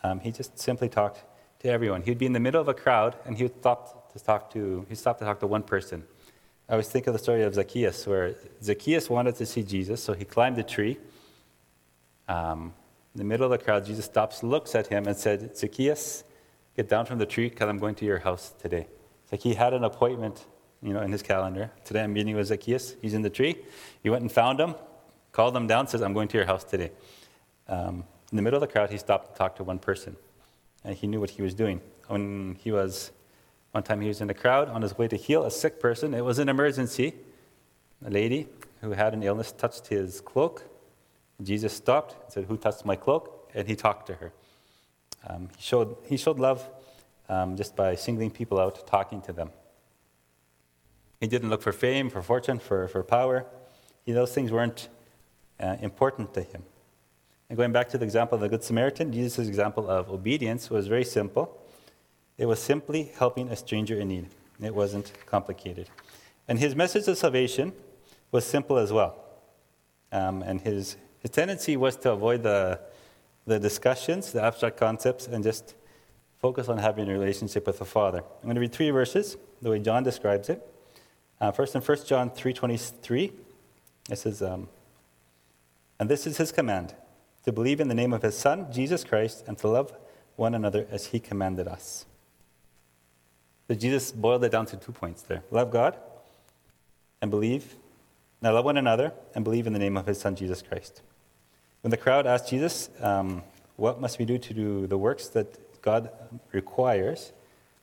[0.03, 1.25] Um, he just simply talked
[1.61, 2.03] to everyone.
[2.03, 4.87] He'd be in the middle of a crowd and he would stop to talk to,
[4.89, 6.05] he stopped to talk to one person.
[6.69, 10.13] I always think of the story of Zacchaeus, where Zacchaeus wanted to see Jesus, so
[10.13, 10.99] he climbed a tree.
[12.29, 12.73] Um,
[13.13, 16.23] in the middle of the crowd, Jesus stops, looks at him, and said, Zacchaeus,
[16.77, 18.87] get down from the tree because I'm going to your house today.
[19.25, 20.47] It's like he had an appointment,
[20.81, 21.73] you know, in his calendar.
[21.85, 22.95] Today I'm meeting with Zacchaeus.
[23.03, 23.57] He's in the tree.
[24.05, 24.77] He went and found him,
[25.33, 26.91] called them down, says, I'm going to your house today.
[27.69, 30.17] Um, in the middle of the crowd, he stopped to talk to one person,
[30.85, 31.81] and he knew what he was doing.
[32.09, 33.13] When he was,
[33.73, 36.15] one time he was in the crowd on his way to heal a sick person.
[36.15, 37.15] It was an emergency.
[38.05, 38.49] A lady
[38.81, 40.65] who had an illness touched his cloak.
[41.43, 43.51] Jesus stopped and said, Who touched my cloak?
[43.55, 44.33] And he talked to her.
[45.27, 46.69] Um, he, showed, he showed love
[47.29, 49.51] um, just by singling people out, talking to them.
[51.21, 53.47] He didn't look for fame, for fortune, for, for power.
[54.05, 54.89] He, those things weren't
[55.61, 56.63] uh, important to him.
[57.49, 60.87] And going back to the example of the Good Samaritan, Jesus' example of obedience was
[60.87, 61.61] very simple.
[62.39, 64.29] It was simply helping a stranger in need.
[64.63, 65.89] It wasn't complicated.
[66.49, 67.73] And his message of salvation
[68.31, 69.17] was simple as well.
[70.13, 72.81] Um, and his, his tendency was to avoid the,
[73.47, 75.75] the discussions, the abstract concepts, and just
[76.41, 78.19] focus on having a relationship with the Father.
[78.19, 80.67] I'm going to read three verses, the way John describes it.
[81.41, 83.33] Uh, first, in 1 John 3.23,
[84.11, 84.69] it says, um,
[86.01, 86.97] And this is his command,
[87.45, 89.93] to believe in the name of his Son, Jesus Christ, and to love
[90.35, 92.07] one another as he commanded us.
[93.69, 95.45] So Jesus boiled it down to two points there.
[95.53, 95.97] Love God
[97.23, 97.77] and believe
[98.43, 101.03] now love one another and believe in the name of his son Jesus Christ.
[101.83, 103.43] When the crowd asked Jesus, um,
[103.77, 106.11] What must we do to do the works that God
[106.53, 107.33] requires.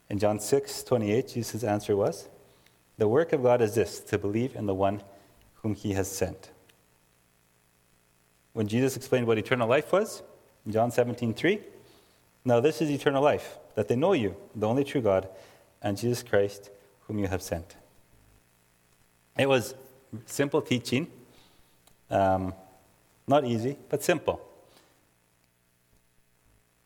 [0.10, 2.30] In John 6 28, Jesus' answer was,
[2.98, 5.02] The work of God is this, to believe in the one
[5.56, 6.52] whom he has sent.
[8.58, 10.24] When Jesus explained what eternal life was,
[10.68, 11.60] John 17 3,
[12.44, 15.30] Now this is eternal life, that they know you, the only true God,
[15.84, 17.76] and Jesus Christ, whom you have sent.
[19.38, 19.76] It was
[20.26, 21.06] simple teaching,
[22.10, 22.52] um,
[23.28, 24.42] not easy, but simple.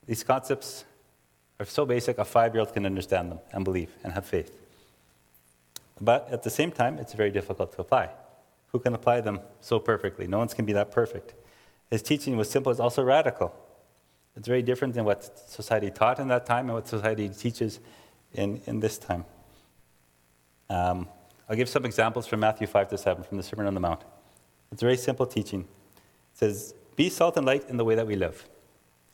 [0.05, 0.84] These concepts
[1.57, 4.53] are so basic, a five year old can understand them and believe and have faith.
[6.01, 8.09] But at the same time, it's very difficult to apply.
[8.74, 10.28] Who can apply them so perfectly?
[10.28, 11.36] No one can be that perfect.
[11.91, 13.53] His teaching was simple, it's also radical.
[14.35, 17.79] It's very different than what society taught in that time and what society teaches
[18.33, 19.25] in, in this time.
[20.69, 21.07] Um,
[21.49, 24.03] I'll give some examples from Matthew 5 to 7 from the Sermon on the Mount.
[24.71, 25.61] It's a very simple teaching.
[25.61, 25.67] It
[26.37, 28.47] says, Be salt and light in the way that we live.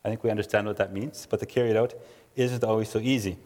[0.06, 1.96] I think we understand what that means, but to carry it out
[2.36, 3.38] isn't always so easy.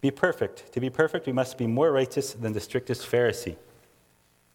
[0.00, 0.72] Be perfect.
[0.72, 3.54] To be perfect, we must be more righteous than the strictest Pharisee.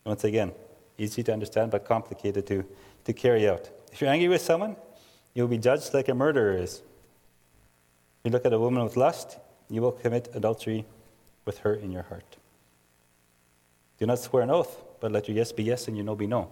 [0.03, 0.51] Once again,
[0.97, 2.65] easy to understand, but complicated to,
[3.05, 3.69] to carry out.
[3.91, 4.75] If you're angry with someone,
[5.33, 6.81] you'll be judged like a murderer is.
[8.19, 9.38] If you look at a woman with lust,
[9.69, 10.85] you will commit adultery
[11.45, 12.38] with her in your heart.
[13.99, 16.27] Do not swear an oath, but let your yes be yes and your no be
[16.27, 16.49] no.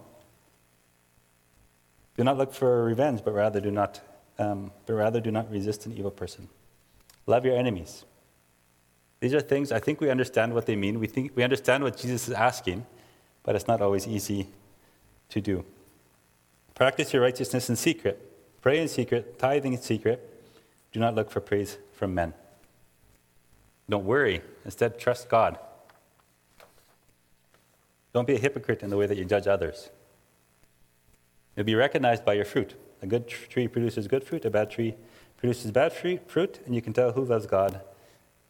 [2.16, 4.00] Do not look for revenge, but rather do not,
[4.38, 6.48] um, but rather do not resist an evil person.
[7.26, 8.04] Love your enemies.
[9.20, 10.98] These are things I think we understand what they mean.
[10.98, 12.86] We think we understand what Jesus is asking,
[13.42, 14.48] but it's not always easy
[15.30, 15.64] to do.
[16.76, 18.20] Practice your righteousness in secret.
[18.60, 20.44] Pray in secret, tithing in secret.
[20.92, 22.34] Do not look for praise from men.
[23.88, 24.42] Don't worry.
[24.62, 25.58] Instead, trust God.
[28.12, 29.88] Don't be a hypocrite in the way that you judge others.
[31.56, 32.74] You'll be recognized by your fruit.
[33.00, 34.96] A good tree produces good fruit, a bad tree
[35.38, 37.80] produces bad fruit, and you can tell who loves God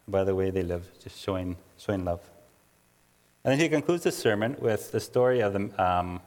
[0.09, 2.29] by the way they live, just showing, showing love.
[3.45, 6.21] And then he concludes the sermon with the story of the, um,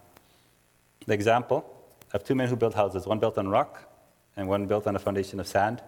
[1.06, 1.79] the example
[2.14, 3.84] of two men who built houses, one built on rock
[4.36, 5.82] and one built on a foundation of sand,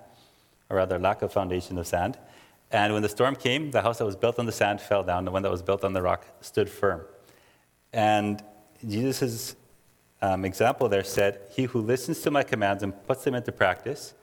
[0.69, 2.17] or rather, lack of foundation of sand.
[2.71, 5.25] And when the storm came, the house that was built on the sand fell down,
[5.25, 7.01] the one that was built on the rock stood firm.
[7.91, 8.43] And
[8.87, 9.55] Jesus'
[10.21, 14.13] um, example there said, He who listens to my commands and puts them into practice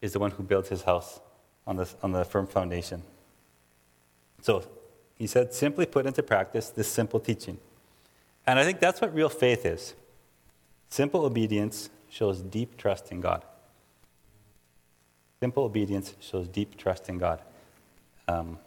[0.00, 1.20] is the one who builds his house
[1.66, 3.02] on the, on the firm foundation.
[4.40, 4.64] So
[5.16, 7.58] he said, simply put into practice this simple teaching.
[8.46, 9.94] And I think that's what real faith is.
[10.90, 13.44] Simple obedience shows deep trust in God.
[15.40, 17.40] Simple obedience shows deep trust in God.
[18.26, 18.58] Um,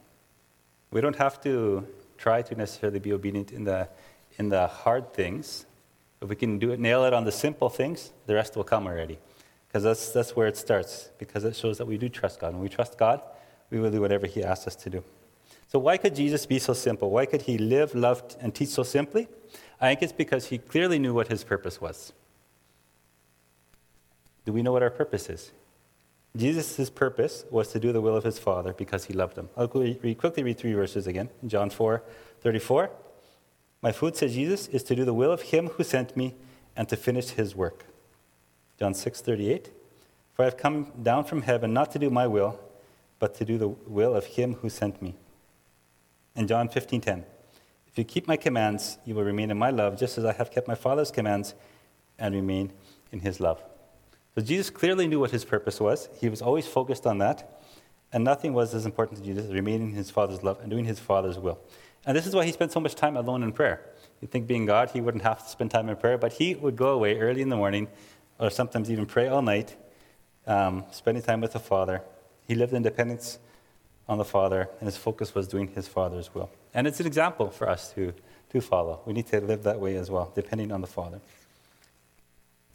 [0.92, 1.86] we don't have to
[2.18, 3.90] try to necessarily be obedient in the,
[4.38, 5.66] in the hard things.
[6.22, 8.86] If we can do it, nail it on the simple things, the rest will come
[8.86, 9.18] already.
[9.68, 12.54] Because that's, that's where it starts, because it shows that we do trust God.
[12.54, 13.22] When we trust God,
[13.70, 15.04] we will do whatever He asks us to do.
[15.68, 17.10] So, why could Jesus be so simple?
[17.10, 19.30] Why could He live, love, and teach so simply?
[19.82, 22.14] I think it's because He clearly knew what His purpose was.
[24.46, 25.52] Do we know what our purpose is?
[26.36, 29.50] Jesus' purpose was to do the will of his Father because he loved him.
[29.58, 31.30] I'll quickly read three verses again.
[31.46, 32.02] John 4
[32.42, 32.90] 34.
[33.82, 36.36] My food, says Jesus, is to do the will of him who sent me
[36.76, 37.86] and to finish his work.
[38.80, 39.72] John 6 38.
[40.34, 42.60] For I have come down from heaven not to do my will,
[43.20, 45.16] but to do the will of him who sent me.
[46.36, 47.26] And John 15 10.
[47.92, 50.50] If you keep my commands, you will remain in my love, just as I have
[50.50, 51.54] kept my Father's commands
[52.18, 52.72] and remain
[53.12, 53.62] in his love.
[54.34, 56.08] So Jesus clearly knew what his purpose was.
[56.20, 57.62] He was always focused on that.
[58.14, 60.86] And nothing was as important to Jesus as remaining in his Father's love and doing
[60.86, 61.60] his Father's will.
[62.06, 63.82] And this is why he spent so much time alone in prayer.
[64.22, 66.76] You'd think being God, he wouldn't have to spend time in prayer, but he would
[66.76, 67.88] go away early in the morning,
[68.40, 69.76] or sometimes even pray all night,
[70.48, 72.02] um, spending time with the Father.
[72.48, 73.40] He lived in dependence
[74.08, 76.50] on the Father, and his focus was doing his Father's will.
[76.74, 78.14] And it's an example for us to,
[78.52, 79.02] to follow.
[79.06, 81.22] We need to live that way as well, depending on the Father.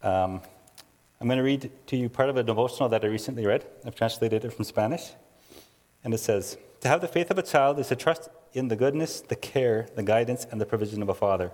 [0.03, 0.41] Um,
[1.21, 3.65] I'm going to read to you part of a devotional that I recently read.
[3.85, 5.13] I've translated it from Spanish.
[6.05, 8.77] And it says To have the faith of a child is to trust in the
[8.77, 11.53] goodness, the care, the guidance, and the provision of a father.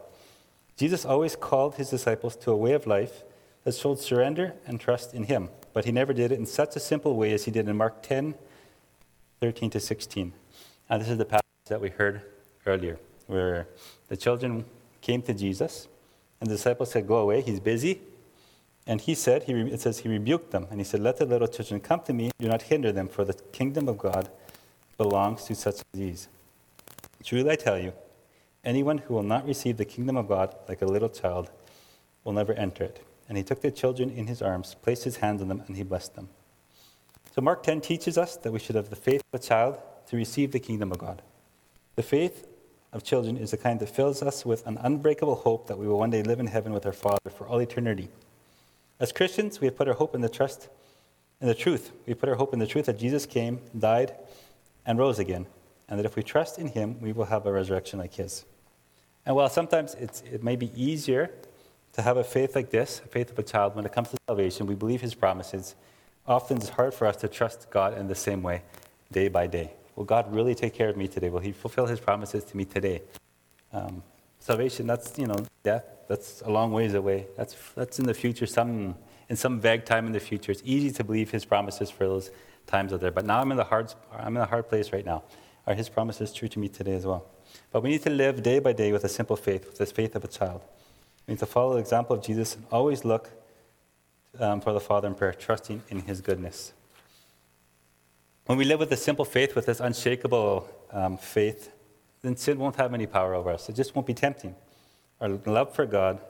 [0.77, 3.23] Jesus always called his disciples to a way of life
[3.65, 6.81] that showed surrender and trust in him, but he never did it in such a
[6.81, 8.35] simple way as he did in Mark 10
[9.43, 10.33] 13 to 16.
[10.89, 12.23] And this is the passage that we heard
[12.65, 13.67] earlier, where
[14.07, 14.65] the children
[15.01, 15.89] came to Jesus,
[16.41, 18.03] and the disciples said, Go away, he's busy.
[18.87, 21.49] And he said, he, it says, he rebuked them, and he said, Let the little
[21.49, 24.31] children come to me, do not hinder them, for the kingdom of God
[24.97, 26.29] belongs to such as these.
[27.25, 27.95] Truly I tell you,
[28.63, 31.51] anyone who will not receive the kingdom of God like a little child
[32.23, 33.05] will never enter it.
[33.29, 35.83] And he took the children in his arms, placed his hands on them, and he
[35.83, 36.29] blessed them.
[37.35, 39.79] So, Mark 10 teaches us that we should have the faith of a child
[40.09, 41.23] to receive the kingdom of God.
[41.97, 42.47] The faith
[42.93, 45.99] of children is the kind that fills us with an unbreakable hope that we will
[45.99, 48.11] one day live in heaven with our Father for all eternity.
[49.01, 50.69] As Christians, we have put our hope in the trust
[51.41, 51.91] in the truth.
[52.07, 54.15] We put our hope in the truth that Jesus came, died,
[54.85, 55.47] and rose again,
[55.89, 58.45] and that if we trust in him, we will have a resurrection like his.
[59.25, 61.31] And while sometimes it may be easier
[61.95, 64.19] to have a faith like this, a faith of a child, when it comes to
[64.29, 65.75] salvation, we believe his promises.
[66.27, 68.63] Often it's hard for us to trust God in the same way,
[69.11, 69.73] day by day.
[69.97, 71.29] Will God really take care of me today?
[71.29, 73.03] Will he fulfill his promises to me today?
[73.73, 74.03] Um,
[74.39, 77.27] salvation, that's, you know, death, that's a long ways away.
[77.37, 78.95] That's, that's in the future, some,
[79.29, 80.53] in some vague time in the future.
[80.53, 82.31] It's easy to believe his promises for those
[82.67, 83.11] times out there.
[83.11, 85.25] But now I'm in the hard, I'm in a hard place right now.
[85.67, 87.27] Are his promises true to me today as well?
[87.73, 90.15] But we need to live day by day with a simple faith, with this faith
[90.15, 90.63] of a child.
[91.27, 93.31] We need to follow the example of Jesus and always look
[94.39, 96.73] um, for the Father in prayer, trusting in his goodness.
[98.47, 101.71] When we live with a simple faith, with this unshakable um, faith,
[102.23, 103.69] then sin won't have any power over us.
[103.69, 104.55] It just won't be tempting.
[105.21, 106.21] Our love for God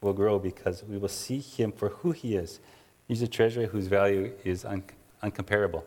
[0.00, 2.60] will grow because we will see him for who he is.
[3.06, 4.84] He's a treasure whose value is un-
[5.22, 5.84] uncomparable.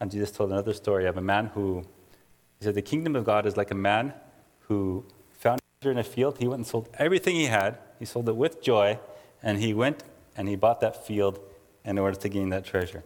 [0.00, 1.84] And Jesus told another story of a man who,
[2.58, 4.14] he said, the kingdom of God is like a man
[4.60, 6.38] who found treasure in a field.
[6.38, 7.78] He went and sold everything he had.
[7.98, 8.98] He sold it with joy,
[9.42, 10.02] and he went
[10.36, 11.40] and he bought that field
[11.84, 13.02] in order to gain that treasure.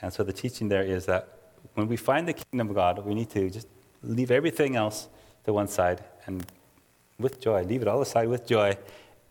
[0.00, 1.28] And so the teaching there is that
[1.74, 3.68] when we find the kingdom of God, we need to just
[4.02, 5.08] leave everything else
[5.44, 6.44] to one side and
[7.18, 8.76] with joy, leave it all aside with joy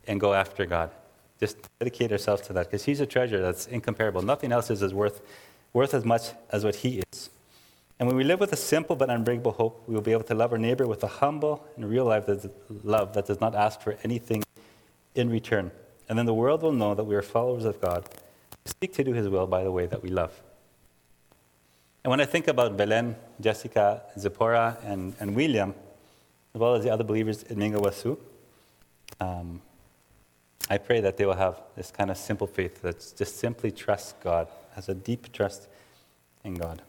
[0.08, 0.92] and go after God.
[1.40, 4.22] Just dedicate ourselves to that because He's a treasure that's incomparable.
[4.22, 5.22] Nothing else is as worth,
[5.74, 7.30] worth as much as what He is.
[8.00, 10.36] And when we live with a simple but unbreakable hope, we will be able to
[10.36, 12.26] love our neighbor with a humble and real life
[12.84, 14.44] love that does not ask for anything
[15.14, 15.72] in return.
[16.08, 18.08] And then the world will know that we are followers of God.
[18.66, 20.32] We seek to do His will by the way that we love.
[22.04, 25.74] And when I think about Belen, Jessica, Zipporah, and, and William,
[26.54, 28.18] as well as the other believers in Minga Guazú,
[29.20, 29.62] um,
[30.70, 34.14] I pray that they will have this kind of simple faith that just simply trusts
[34.24, 35.68] God, has a deep trust
[36.44, 36.82] in God.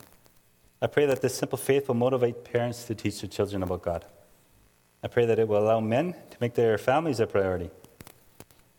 [0.81, 4.05] I pray that this simple faith will motivate parents to teach their children about God.
[5.03, 7.71] I pray that it will allow men to make their families a priority,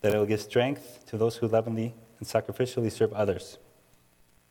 [0.01, 3.57] that it will give strength to those who lovingly and sacrificially serve others,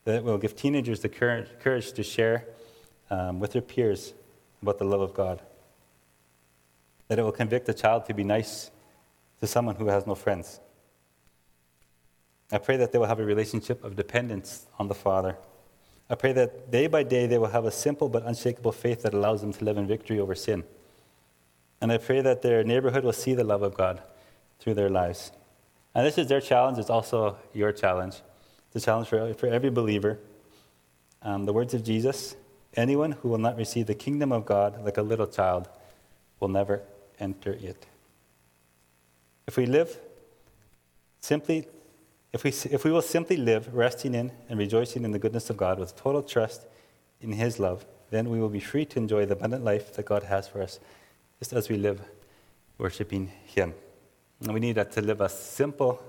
[0.04, 2.46] that it will give teenagers the courage, to share
[3.10, 4.14] um, with their peers
[4.62, 5.42] about the love of God,
[7.08, 8.70] that it will convict a child to be nice
[9.40, 10.60] to someone who has no friends.
[12.50, 15.36] I pray that they will have a relationship of dependence on the Father.
[16.08, 19.14] I pray that day by day they will have a simple but unshakable faith that
[19.14, 20.64] allows them to live in victory over sin.
[21.80, 24.02] And I pray that their neighborhood will see the love of God
[24.58, 25.32] through their lives.
[25.94, 28.16] And this is their challenge, it's also your challenge.
[28.68, 30.18] It's a challenge for, for every believer.
[31.22, 32.36] Um, the words of Jesus
[32.76, 35.68] anyone who will not receive the kingdom of God like a little child
[36.38, 36.82] will never
[37.18, 37.86] enter it.
[39.46, 39.98] If we live
[41.20, 41.66] simply,
[42.32, 45.56] if we, if we will simply live resting in and rejoicing in the goodness of
[45.56, 46.66] God with total trust
[47.20, 50.24] in His love, then we will be free to enjoy the abundant life that God
[50.24, 50.78] has for us,
[51.38, 52.02] just as we live
[52.78, 53.74] worshiping Him.
[54.40, 56.02] And we need to live a simple,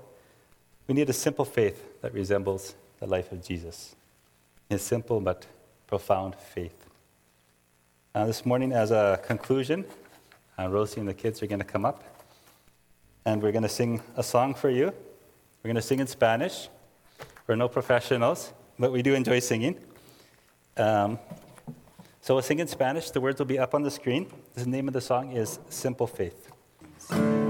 [0.86, 3.96] we need a simple faith that resembles the life of Jesus.
[4.68, 5.46] His simple but
[5.86, 6.86] profound faith.
[8.14, 9.84] Uh, this morning, as a conclusion,
[10.58, 12.04] uh, Rosie and the kids are going to come up
[13.24, 14.86] and we're going to sing a song for you.
[14.86, 16.68] We're going to sing in Spanish.
[17.46, 19.78] We're no professionals, but we do enjoy singing.
[20.76, 21.18] Um,
[22.22, 23.10] so we'll sing in Spanish.
[23.10, 24.30] The words will be up on the screen.
[24.54, 27.47] The name of the song is Simple Faith.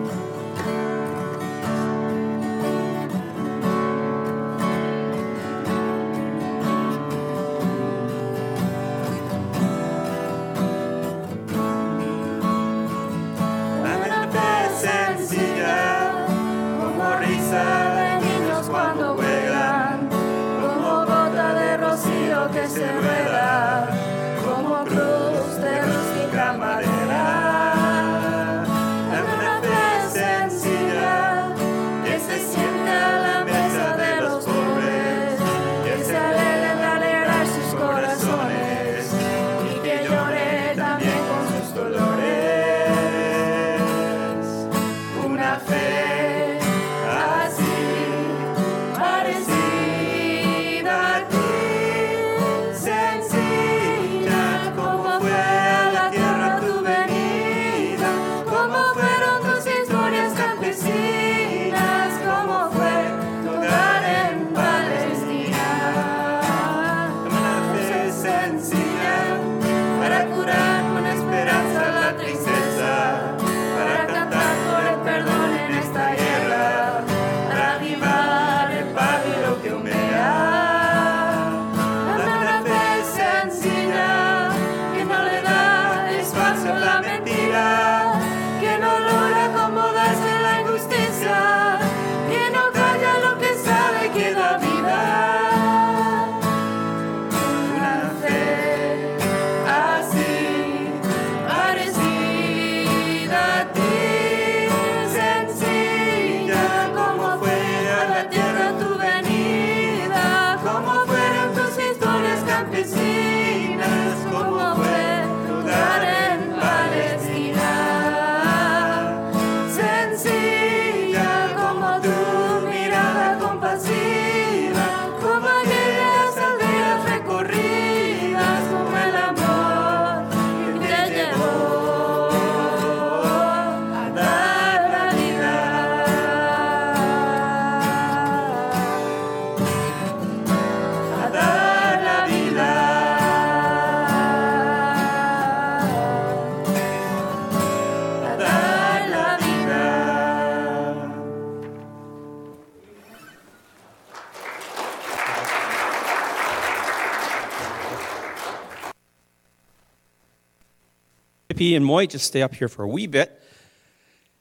[161.58, 163.42] Tippy and Moy just stay up here for a wee bit.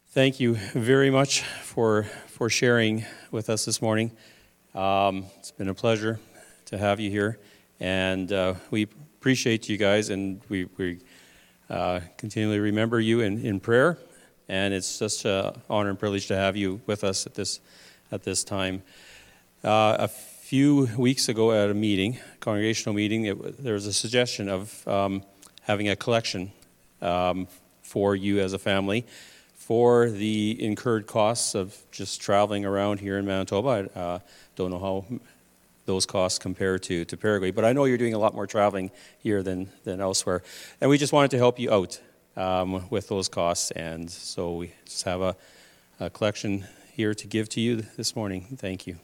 [0.10, 4.12] Thank you very much for, for sharing with us this morning.
[4.76, 6.20] Um, it's been a pleasure
[6.66, 7.40] to have you here,
[7.80, 11.00] and uh, we appreciate you guys, and we, we
[11.72, 13.98] uh, continually remember you in, in prayer.
[14.48, 17.62] And it's just an honor and privilege to have you with us at this,
[18.12, 18.84] at this time.
[19.64, 24.48] Uh, a few weeks ago at a meeting, congregational meeting, it, there was a suggestion
[24.50, 25.24] of um,
[25.64, 26.52] having a collection
[27.02, 27.48] um,
[27.82, 29.06] for you as a family
[29.68, 33.90] for the incurred costs of just traveling around here in Manitoba.
[33.94, 34.20] I uh,
[34.56, 35.20] don't know how
[35.86, 38.92] those costs compare to, to Paraguay, but I know you're doing a lot more traveling
[39.20, 40.42] here than, than elsewhere.
[40.80, 42.00] And we just wanted to help you out
[42.38, 45.36] um, with those costs, and so we just have a,
[46.00, 48.58] a collection here to give to you this morning.
[48.58, 48.98] Thank you.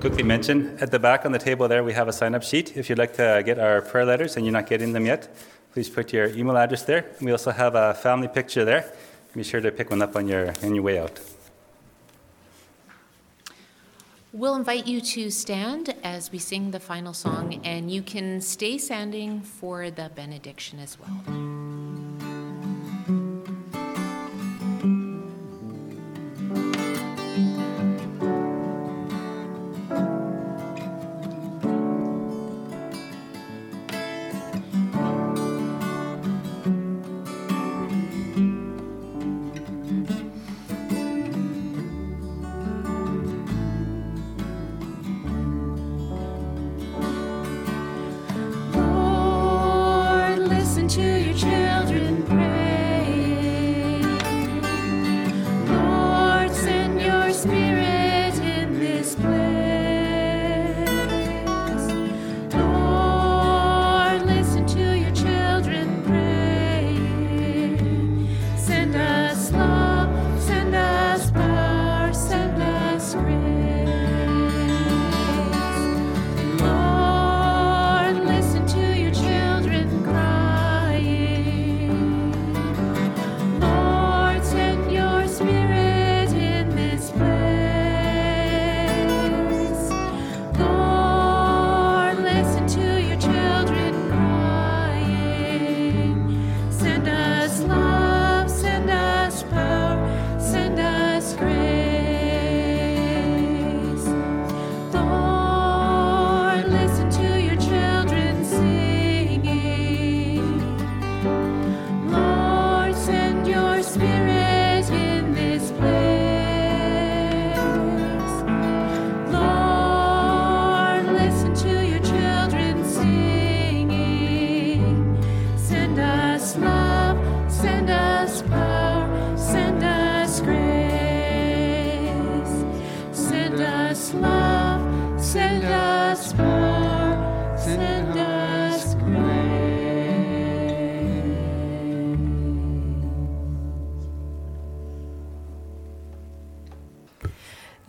[0.00, 2.76] Quickly mention at the back on the table there we have a sign up sheet.
[2.76, 5.28] If you'd like to get our prayer letters and you're not getting them yet,
[5.76, 7.04] please put your email address there.
[7.20, 8.90] We also have a family picture there.
[9.34, 11.20] Be sure to pick one up on your, on your way out.
[14.32, 18.78] We'll invite you to stand as we sing the final song, and you can stay
[18.78, 21.65] standing for the benediction as well.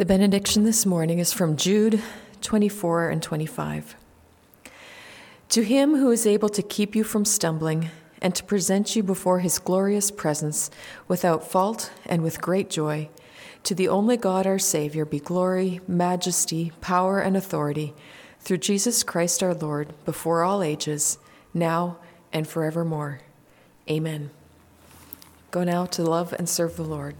[0.07, 2.01] Benediction this morning is from Jude
[2.39, 3.97] 24 and 25.
[5.49, 7.89] To him who is able to keep you from stumbling
[8.21, 10.71] and to present you before his glorious presence
[11.09, 13.09] without fault and with great joy,
[13.63, 17.93] to the only God our Savior be glory, majesty, power, and authority
[18.39, 21.17] through Jesus Christ our Lord before all ages,
[21.53, 21.97] now
[22.31, 23.19] and forevermore.
[23.89, 24.29] Amen.
[25.51, 27.15] Go now to love and serve the Lord.